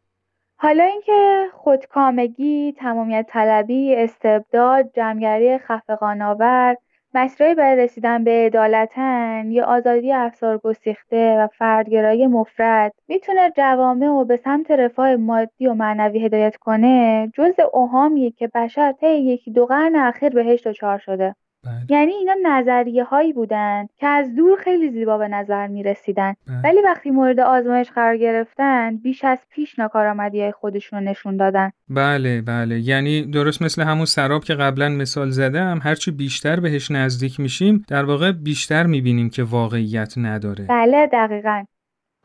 حالا 0.59 0.83
اینکه 0.83 1.45
خودکامگی، 1.53 2.75
تمامیت 2.77 3.25
طلبی، 3.29 3.95
استبداد، 3.95 4.91
جمعگری 4.93 5.57
خفقانآور، 5.57 6.75
مسیرهایی 7.13 7.55
برای 7.55 7.83
رسیدن 7.83 8.23
به 8.23 8.31
عدالتن 8.31 9.51
یا 9.51 9.65
آزادی 9.65 10.13
افسار 10.13 10.57
گسیخته 10.57 11.37
و 11.39 11.47
فردگرایی 11.47 12.27
مفرد 12.27 12.93
می‌تونه 13.07 13.51
جوامع 13.57 14.07
و 14.07 14.25
به 14.25 14.37
سمت 14.37 14.71
رفاه 14.71 15.15
مادی 15.15 15.67
و 15.67 15.73
معنوی 15.73 16.25
هدایت 16.25 16.55
کنه 16.57 17.31
جز 17.33 17.53
اوهامیه 17.73 18.31
که 18.31 18.47
بشر 18.47 18.91
طی 18.91 19.07
یکی 19.17 19.51
دو 19.51 19.65
قرن 19.65 19.95
اخیر 19.95 20.29
بهش 20.29 20.67
دچار 20.67 20.97
شده. 20.97 21.35
بله. 21.67 21.97
یعنی 21.97 22.11
اینا 22.11 22.33
نظریه 22.43 23.03
هایی 23.03 23.33
بودن 23.33 23.87
که 23.97 24.07
از 24.07 24.35
دور 24.35 24.57
خیلی 24.63 24.89
زیبا 24.89 25.17
به 25.17 25.27
نظر 25.27 25.67
می 25.67 25.83
رسیدن 25.83 26.33
بله. 26.47 26.61
ولی 26.63 26.81
وقتی 26.81 27.11
مورد 27.11 27.39
آزمایش 27.39 27.91
قرار 27.91 28.17
گرفتن 28.17 28.97
بیش 28.97 29.23
از 29.23 29.39
پیش 29.49 29.79
ناکارآمدی 29.79 30.41
های 30.41 30.51
خودشون 30.51 30.99
رو 30.99 31.05
نشون 31.05 31.37
دادن. 31.37 31.71
بله 31.89 32.41
بله. 32.41 32.79
یعنی 32.79 33.25
درست 33.25 33.61
مثل 33.61 33.81
همون 33.81 34.05
سراب 34.05 34.43
که 34.43 34.53
قبلا 34.53 34.89
مثال 34.89 35.29
زدم 35.29 35.79
هرچی 35.83 36.11
بیشتر 36.11 36.59
بهش 36.59 36.91
نزدیک 36.91 37.39
میشیم 37.39 37.85
در 37.87 38.05
واقع 38.05 38.31
بیشتر 38.31 38.85
می‌بینیم 38.85 39.29
که 39.29 39.43
واقعیت 39.43 40.13
نداره. 40.17 40.65
بله 40.69 41.09
دقیقا. 41.13 41.63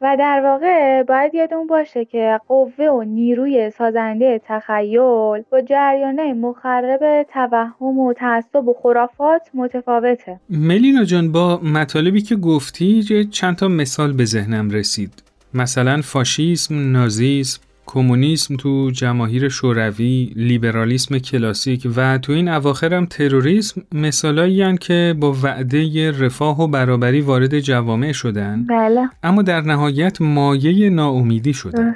و 0.02 0.16
در 0.18 0.40
واقع 0.44 1.02
باید 1.02 1.34
یادمون 1.34 1.66
باشه 1.66 2.04
که 2.04 2.40
قوه 2.48 2.84
و 2.84 3.02
نیروی 3.02 3.70
سازنده 3.70 4.40
تخیل 4.46 5.42
با 5.50 5.60
جریانه 5.66 6.32
مخرب 6.34 7.26
توهم 7.32 7.98
و 7.98 8.12
تعصب 8.12 8.68
و 8.68 8.74
خرافات 8.82 9.42
متفاوته. 9.54 10.40
ملینا 10.50 11.04
جان 11.04 11.32
با 11.32 11.60
مطالبی 11.62 12.22
که 12.22 12.36
گفتی 12.36 13.02
چند 13.24 13.56
تا 13.56 13.68
مثال 13.68 14.12
به 14.12 14.24
ذهنم 14.24 14.70
رسید. 14.70 15.22
مثلا 15.54 16.00
فاشیسم، 16.04 16.92
نازیسم، 16.92 17.60
کمونیسم 17.86 18.56
تو 18.56 18.90
جماهیر 18.90 19.48
شوروی، 19.48 20.32
لیبرالیسم 20.36 21.18
کلاسیک 21.18 21.88
و 21.96 22.18
تو 22.18 22.32
این 22.32 22.48
اواخر 22.48 22.94
هم 22.94 23.06
تروریسم 23.06 23.82
مثالایی 23.92 24.78
که 24.78 25.14
با 25.20 25.32
وعده 25.42 26.10
رفاه 26.10 26.60
و 26.60 26.68
برابری 26.68 27.20
وارد 27.20 27.60
جوامع 27.60 28.12
شدن. 28.12 28.66
بله. 28.68 29.08
اما 29.22 29.42
در 29.42 29.60
نهایت 29.60 30.20
مایه 30.20 30.90
ناامیدی 30.90 31.52
شدن 31.52 31.94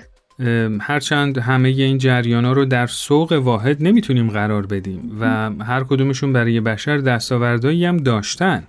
هرچند 0.81 1.38
همه 1.38 1.68
این 1.68 1.99
جریان 1.99 2.44
ها 2.44 2.53
رو 2.53 2.64
در 2.64 2.87
سوق 2.87 3.33
واحد 3.33 3.83
نمی‌تونیم 3.83 4.31
قرار 4.31 4.66
بدیم 4.66 5.16
و 5.20 5.51
هر 5.64 5.85
کدومشون 5.85 6.33
برای 6.33 6.61
بشر 6.61 6.96
دستاوردهایی 6.96 7.85
هم 7.85 7.96
داشتن. 7.96 8.62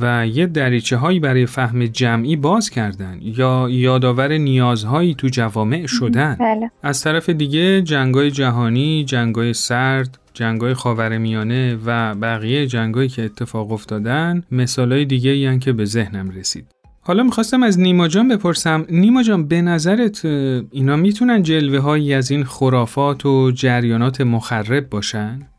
و 0.00 0.26
یه 0.26 0.46
دریچه 0.46 0.96
هایی 0.96 1.20
برای 1.20 1.46
فهم 1.46 1.86
جمعی 1.86 2.36
باز 2.36 2.70
کردن 2.70 3.18
یا 3.20 3.68
یادآور 3.70 4.32
نیازهایی 4.32 5.14
تو 5.14 5.28
جوامع 5.28 5.86
شدن 5.86 6.36
بله 6.40 6.70
از 6.82 7.02
طرف 7.02 7.28
دیگه 7.28 7.82
جنگای 7.82 8.30
جهانی، 8.30 9.04
جنگای 9.04 9.54
سرد، 9.54 10.18
جنگای 10.34 10.74
خاورمیانه 10.74 11.78
و 11.86 12.14
بقیه 12.14 12.66
جنگایی 12.66 13.08
که 13.08 13.24
اتفاق 13.24 13.72
افتادن 13.72 14.42
مثالای 14.50 15.04
دیگه 15.04 15.30
ای 15.30 15.58
که 15.58 15.72
به 15.72 15.84
ذهنم 15.84 16.30
رسید. 16.30 16.66
حالا 17.02 17.22
می‌خواستم 17.22 17.62
از 17.62 17.80
نیما 17.80 18.08
جان 18.08 18.28
بپرسم 18.28 18.86
نیما 18.90 19.22
جان 19.22 19.48
به 19.48 19.62
نظرت 19.62 20.24
اینا 20.24 20.96
می‌تونن 20.96 21.42
جلوه 21.42 21.78
هایی 21.78 22.14
از 22.14 22.30
این 22.30 22.44
خرافات 22.44 23.26
و 23.26 23.50
جریانات 23.50 24.20
مخرب 24.20 24.88
باشن؟ 24.90 25.49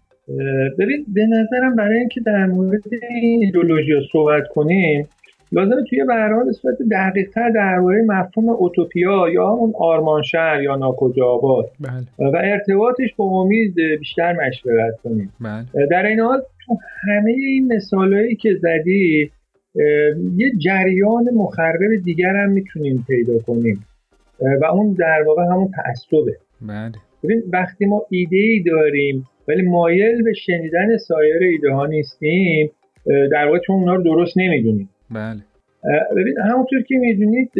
ببین 0.79 1.05
به 1.13 1.25
نظرم 1.25 1.75
برای 1.75 1.99
اینکه 1.99 2.21
در 2.25 2.45
مورد 2.45 2.81
این 3.09 3.43
ایدولوژی 3.43 3.91
صحبت 4.11 4.43
کنیم 4.47 5.07
لازمه 5.51 5.83
توی 5.89 6.03
برنامه 6.03 6.45
به 6.45 6.51
صورت 6.51 6.77
دقیقتر 6.91 7.49
درباره 7.49 8.01
مفهوم 8.01 8.49
اوتوپیا 8.49 9.29
یا 9.33 9.47
همون 9.47 9.73
آرمان 9.79 10.21
شهر 10.21 10.61
یا 10.61 10.75
ناکجا 10.75 11.25
آباد 11.25 11.65
بله. 11.79 12.29
و 12.31 12.37
ارتباطش 12.37 13.15
با 13.17 13.25
امید 13.25 13.75
بیشتر 13.99 14.33
مشورت 14.33 14.99
کنیم. 15.03 15.33
بله. 15.41 15.87
در 15.91 16.05
این 16.05 16.19
حال 16.19 16.41
تو 16.65 16.77
همه 17.07 17.31
این 17.31 17.73
مثالهایی 17.73 18.35
که 18.35 18.49
زدی 18.61 19.31
یه 20.37 20.51
جریان 20.57 21.29
مخرب 21.33 22.03
دیگر 22.03 22.35
هم 22.35 22.49
می‌تونیم 22.49 23.05
پیدا 23.07 23.39
کنیم. 23.39 23.85
و 24.61 24.65
اون 24.65 24.93
در 24.93 25.23
واقع 25.27 25.43
همون 25.43 25.71
تعصبه. 25.75 26.37
بله. 26.61 26.91
ببین 27.23 27.43
وقتی 27.53 27.85
ما 27.85 28.05
ایده 28.09 28.37
ای 28.37 28.63
داریم 28.63 29.27
ولی 29.51 29.61
مایل 29.61 30.23
به 30.23 30.33
شنیدن 30.33 30.97
سایر 30.97 31.43
ایده 31.43 31.71
ها 31.71 31.85
نیستیم 31.85 32.71
در 33.31 33.45
واقع 33.45 33.59
چون 33.59 33.75
اونا 33.75 33.95
رو 33.95 34.03
درست 34.03 34.37
نمی‌دونیم. 34.37 34.89
بله. 35.11 35.41
ببین 36.17 36.37
همونطور 36.37 36.81
که 36.81 36.95
می‌دونید 36.95 37.51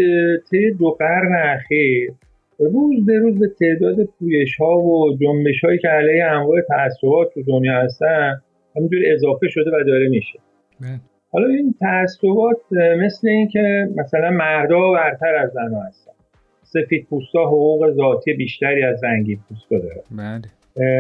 طی 0.52 0.72
دو 0.72 0.90
قرن 0.90 1.56
اخیر 1.56 2.12
روز 2.60 3.06
به 3.06 3.20
روز 3.20 3.40
به 3.40 3.48
تعداد 3.60 3.96
پویش 4.20 4.56
ها 4.56 4.78
و 4.78 5.18
جنبش 5.18 5.64
هایی 5.64 5.80
که 5.80 5.88
علیه 5.88 6.26
انواع 6.26 6.62
تعصبات 6.62 7.34
تو 7.34 7.42
دنیا 7.44 7.74
هستن 7.74 8.42
همینجور 8.76 9.02
اضافه 9.06 9.48
شده 9.50 9.72
و 9.72 9.84
داره 9.84 10.10
میشه. 10.10 10.40
بله. 10.82 11.00
حالا 11.32 11.48
این 11.48 11.76
تعصبات 11.80 12.58
مثل 12.98 13.28
این 13.28 13.48
که 13.48 13.90
مثلا 13.96 14.30
مردا 14.30 14.92
برتر 14.92 15.36
از 15.36 15.52
زنها 15.52 15.84
هستن. 15.84 16.12
سفید 16.64 17.08
پوستا 17.10 17.46
حقوق 17.46 17.92
ذاتی 17.92 18.34
بیشتری 18.34 18.84
از 18.84 19.04
رنگی 19.04 19.40
پوستا 19.50 19.78
دارن. 19.78 20.02
بله. 20.12 20.42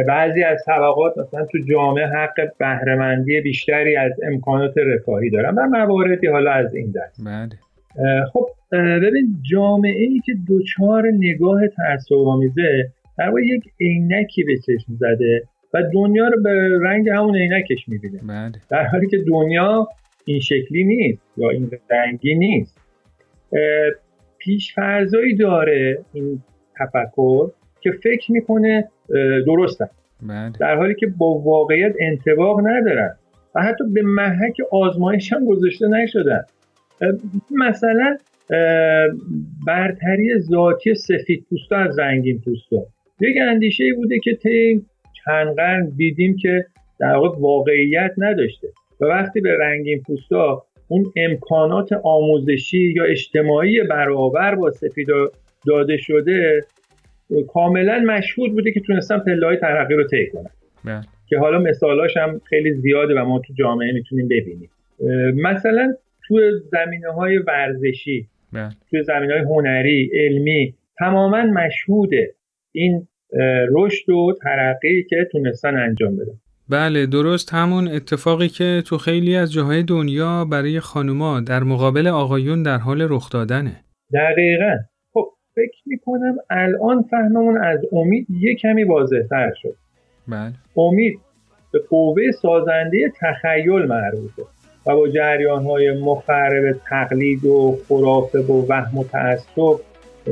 بعضی 0.08 0.44
از 0.44 0.64
طبقات 0.66 1.18
مثلا 1.18 1.46
تو 1.46 1.58
جامعه 1.70 2.06
حق 2.06 2.58
بهرهمندی 2.58 3.42
بیشتری 3.42 3.96
از 3.96 4.12
امکانات 4.24 4.78
رفاهی 4.78 5.30
دارن 5.30 5.56
و 5.56 5.68
مواردی 5.68 6.28
حالا 6.28 6.52
از 6.52 6.76
این 6.76 6.92
دست. 6.92 7.22
بله. 7.26 7.60
خب 8.34 8.50
ببین 8.72 9.36
جامعه 9.52 10.04
ای 10.04 10.22
که 10.26 10.34
دوچار 10.48 11.04
نگاه 11.14 11.68
تعصب‌آمیزه 11.68 12.90
در 13.18 13.28
واقع 13.30 13.42
یک 13.42 13.64
عینکی 13.80 14.44
به 14.44 14.58
چشم 14.58 14.94
زده 15.00 15.44
و 15.74 15.84
دنیا 15.94 16.28
رو 16.28 16.42
به 16.42 16.80
رنگ 16.82 17.10
همون 17.10 17.36
عینکش 17.36 17.90
می‌بینه. 17.90 18.20
بله. 18.28 18.52
در 18.70 18.84
حالی 18.84 19.08
که 19.08 19.18
دنیا 19.18 19.88
این 20.26 20.40
شکلی 20.40 20.84
نیست 20.84 21.22
یا 21.38 21.50
این 21.50 21.72
رنگی 21.92 22.36
نیست. 22.36 22.82
اه، 23.54 23.60
پیشفرضایی 24.38 25.36
داره 25.36 26.00
این 26.14 26.42
تفکر 26.80 27.50
که 27.82 27.92
فکر 27.92 28.32
می‌کنه 28.32 28.90
درستن. 29.48 29.88
بله. 30.22 30.52
در 30.60 30.76
حالی 30.76 30.96
که 30.96 31.08
با 31.18 31.34
واقعیت 31.34 31.94
انتباق 32.00 32.60
ندارن 32.60 33.16
و 33.56 33.62
حتی 33.62 33.84
به 33.94 34.02
محک 34.02 34.58
آزمایش 34.72 35.34
هم 35.34 35.46
گذاشته 35.46 35.88
نشدن. 35.88 36.42
مثلا 37.52 38.18
برتری 39.68 40.40
ذاتی 40.40 40.96
سفید 40.96 41.46
پوستا 41.50 41.76
از 41.76 42.00
رنگین 42.00 42.42
پوستا. 42.46 42.86
یک 43.20 43.36
اندیشه 43.42 43.84
ای 43.84 43.94
بوده 43.94 44.20
که 44.20 44.36
طی 44.36 44.82
چند 45.26 45.56
قرن 45.56 45.90
دیدیم 45.98 46.36
که 46.42 46.66
در 47.00 47.16
واقع 47.16 47.40
واقعیت 47.40 48.12
نداشته. 48.18 48.68
و 49.02 49.06
وقتی 49.06 49.42
به 49.42 49.58
رنگین 49.58 50.02
پوستا 50.02 50.64
اون 50.88 51.14
امکانات 51.16 51.90
آموزشی 52.04 52.94
یا 52.96 53.04
اجتماعی 53.04 53.84
برابر 53.84 54.56
با 54.56 54.72
سفیدا 54.72 55.32
داده 55.68 55.98
شده 55.98 56.62
کاملا 57.54 58.00
مشهود 58.00 58.52
بوده 58.52 58.72
که 58.72 58.80
تونستن 58.80 59.20
پله 59.20 59.46
های 59.46 59.58
ترقی 59.58 59.94
رو 59.94 60.08
طی 60.08 60.30
کنن 60.34 60.50
بله. 60.86 61.02
که 61.28 61.38
حالا 61.38 61.60
مثالاش 61.60 62.18
هم 62.18 62.42
خیلی 62.50 62.74
زیاده 62.74 63.14
و 63.14 63.26
ما 63.26 63.40
تو 63.48 63.54
جامعه 63.54 63.92
می‌تونیم 63.92 64.28
ببینیم. 64.28 64.70
مثلا 65.36 65.94
تو 66.28 66.40
زمینه 66.72 67.12
های 67.12 67.38
ورزشی 67.38 68.28
بله. 68.54 68.70
تو 68.92 69.04
زمینه 69.04 69.34
های 69.34 69.42
هنری 69.42 70.12
علمی 70.14 70.74
تماما 71.00 71.44
مشهوده 71.44 72.34
این 72.72 73.08
رشد 73.72 74.10
و 74.10 74.34
ترقی 74.44 75.04
که 75.04 75.28
تونستن 75.32 75.78
انجام 75.78 76.16
بدن. 76.16 76.34
بله 76.70 77.06
درست 77.06 77.54
همون 77.54 77.88
اتفاقی 77.88 78.48
که 78.48 78.84
تو 78.86 78.98
خیلی 78.98 79.36
از 79.36 79.54
جاهای 79.54 79.84
دنیا 79.84 80.46
برای 80.46 80.80
خانوما 80.80 81.40
در 81.40 81.64
مقابل 81.64 82.08
آقایون 82.08 82.64
در 82.64 82.78
حال 82.78 83.02
رخ 83.10 83.30
دادنه. 83.30 83.72
دقیقا. 84.14 84.78
فکر 85.56 85.82
می‌کنم 85.86 86.36
الان 86.50 87.06
فهممون 87.12 87.58
از 87.64 87.80
امید 87.92 88.28
یه 88.30 88.56
کمی 88.56 88.84
واضحتر 88.84 89.54
شد. 89.62 89.76
بله. 90.28 90.54
امید 90.78 91.20
به 91.72 91.80
قوه 91.90 92.32
سازنده 92.32 93.12
تخیل 93.20 93.86
مربوطه 93.86 94.44
و 94.86 94.96
با 94.96 95.08
جریان 95.08 95.64
های 95.64 96.00
مخرب 96.00 96.76
تقلید 96.90 97.46
و 97.46 97.78
خرافه 97.88 98.40
و 98.40 98.66
وهم 98.70 98.98
و 98.98 99.04
تعصب 99.04 99.80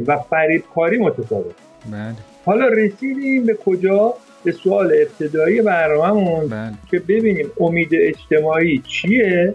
و 0.08 0.17
فریبکاری 0.17 0.97
متفاوت 0.97 1.55
بله. 1.91 2.15
حالا 2.45 2.67
رسیدیم 2.67 3.45
به 3.45 3.53
کجا؟ 3.53 4.13
به 4.43 4.51
سوال 4.51 4.86
ابتدایی 4.86 5.62
برنامهمون 5.62 6.47
بله. 6.47 6.73
که 6.91 6.99
ببینیم 6.99 7.47
امید 7.60 7.89
اجتماعی 7.93 8.82
چیه؟ 8.88 9.53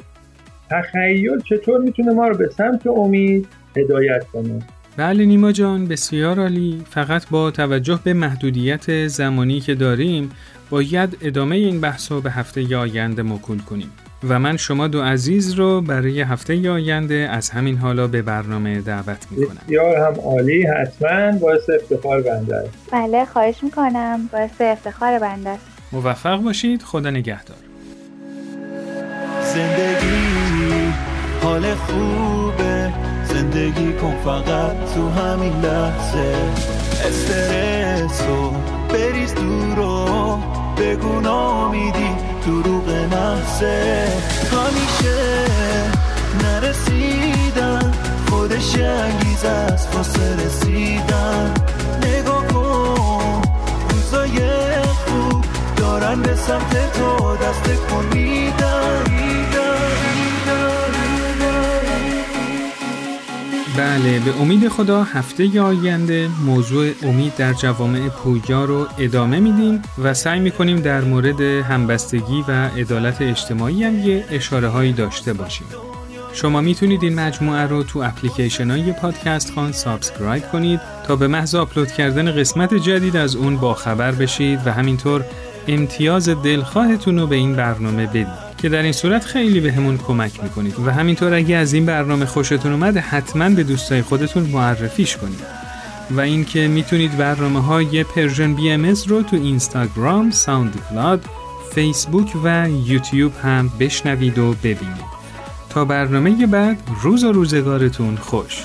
تخیل 0.70 1.40
چطور 1.40 1.81
می‌تونه 1.81 2.12
ما 2.12 2.29
رو 2.29 2.37
به 2.37 2.48
سمت 2.48 2.87
امید 2.87 3.46
هدایت 3.77 4.24
کنه؟ 4.24 4.62
بله 4.96 5.24
نیما 5.24 5.52
جان 5.52 5.87
بسیار 5.87 6.40
عالی. 6.40 6.83
فقط 6.90 7.28
با 7.28 7.50
توجه 7.50 8.00
به 8.04 8.12
محدودیت 8.14 9.07
زمانی 9.07 9.61
که 9.61 9.74
داریم 9.74 10.30
باید 10.70 11.18
ادامه 11.22 11.57
این 11.57 11.80
بحث 11.80 12.12
رو 12.12 12.20
به 12.20 12.30
هفته 12.30 12.76
آینده 12.76 13.22
موکول 13.22 13.59
کنیم. 13.59 13.90
و 14.28 14.38
من 14.38 14.57
شما 14.57 14.88
دو 14.88 15.02
عزیز 15.02 15.52
رو 15.52 15.80
برای 15.80 16.20
هفته 16.20 16.70
آینده 16.70 17.14
از 17.14 17.50
همین 17.50 17.76
حالا 17.76 18.07
به 18.07 18.22
برنامه 18.22 18.80
دعوت 18.80 19.26
می‌کنم. 19.30 19.59
بسیار 19.66 19.96
هم 19.96 20.14
عالی 20.20 20.66
حتما 20.66 21.38
باعث 21.38 21.70
افتخار 21.70 22.22
بنده 22.22 22.57
است. 22.57 22.88
بله 22.92 23.24
خواهش 23.24 23.57
می‌کنم. 23.62 24.28
باعث 24.33 24.61
افتخار 24.61 25.18
بنده 25.18 25.50
است. 25.50 25.66
موفق 25.92 26.37
باشید. 26.37 26.83
خدا 26.83 27.11
نگهدار. 27.11 27.57
زندگی 29.54 30.92
حال 31.42 31.74
خوبه 31.74 32.43
زندگی 33.54 33.92
کن 33.92 34.14
فقط 34.24 34.94
تو 34.94 35.08
همین 35.10 35.60
لحظه. 35.60 36.34
استرس 37.06 38.22
رو 38.28 38.50
بریز 38.88 39.34
دور 39.34 39.78
و 39.78 40.38
بگو 40.78 41.20
نامیدی 41.20 42.10
دروغ 42.46 42.88
محضه 42.88 44.08
همیشه 44.52 45.44
نرسیدن 46.42 47.92
خودش 48.30 48.74
انگیز 48.78 49.44
است 49.44 49.94
واسه 49.94 50.46
رسیدن. 50.46 51.54
نگاه 52.02 52.46
کن 52.46 53.42
روزای 53.90 54.38
خوب 54.82 55.44
دارن 55.76 56.22
به 56.22 56.34
سمت 56.34 56.92
تو 56.92 57.36
دست 57.36 57.86
کن 57.90 58.18
میدن 58.18 58.84
بله 63.94 64.18
به 64.18 64.40
امید 64.40 64.68
خدا 64.68 65.02
هفته 65.02 65.61
آینده 65.61 66.28
موضوع 66.46 66.90
امید 67.02 67.37
در 67.37 67.52
جوامع 67.52 68.09
پویا 68.09 68.64
رو 68.64 68.87
ادامه 68.98 69.40
میدیم 69.40 69.83
و 70.02 70.14
سعی 70.14 70.40
می‌کنیم 70.40 70.80
در 70.80 71.00
مورد 71.00 71.40
همبستگی 71.40 72.44
و 72.48 72.52
عدالت 72.52 73.22
اجتماعی 73.22 73.85
هم 73.85 73.98
یه 73.98 74.24
اشاره 74.30 74.68
هایی 74.68 74.92
داشته 74.92 75.33
باشیم. 75.33 75.66
شما 76.33 76.61
می‌تونید 76.61 77.02
این 77.02 77.14
مجموعه 77.14 77.62
رو 77.62 77.83
تو 77.83 77.98
اپلیکیشن 77.98 78.70
های 78.70 78.92
پادکست 78.92 79.52
خوان 79.54 79.72
subscribe 79.72 80.48
کنید 80.52 80.80
تا 81.07 81.16
به 81.16 81.28
محض 81.28 81.54
آپلود 81.54 81.92
کردن 81.92 82.33
قسمت 82.33 82.74
جدید 82.74 83.16
از 83.16 83.37
اون 83.37 83.57
با 83.57 83.74
خبر 83.74 84.12
بشید 84.12 84.61
و 84.66 84.72
همینطور 84.72 85.24
امتیاز 85.68 86.28
دلخواهتون 86.28 87.18
رو 87.18 87.26
به 87.26 87.37
این 87.37 87.57
برنامه 87.57 88.07
بدید. 88.07 88.43
که 88.64 88.70
در 88.70 88.83
این 88.83 88.92
صورت 88.92 89.24
خیلی 89.24 89.61
بهمون 89.61 89.98
کمک 89.98 90.42
می‌کنید. 90.42 90.74
و 90.87 90.90
همینطور 90.90 91.35
اگه 91.35 91.57
از 91.57 91.72
این 91.72 91.87
برنامه 91.87 92.27
خوشتون 92.27 92.72
اومده 92.72 93.00
حتما 93.00 93.50
به 93.50 93.62
دوستای 93.62 94.03
خودتون 94.03 94.42
معرفیش 94.42 95.16
کنید. 95.16 95.40
و 96.11 96.20
اینکه 96.20 96.68
می‌تونید 96.68 97.16
برنامه 97.16 97.62
های 97.62 98.05
Persian 98.04 98.54
BM 98.54 98.94
رو 99.07 99.22
تو 99.22 99.37
اینستاگرام، 99.37 100.31
SoundCloud، 100.30 101.24
فیسبوک 101.74 102.33
و 102.44 102.68
یوتیوب 102.87 103.33
هم 103.42 103.70
بشنوید 103.81 104.38
و 104.38 104.53
ببینید. 104.53 105.14
تا 105.70 105.85
برنامه 105.85 106.46
بعد 106.46 106.79
روز 107.03 107.24
و 107.24 107.33
روزگارتون 107.33 108.16
خوش. 108.16 108.62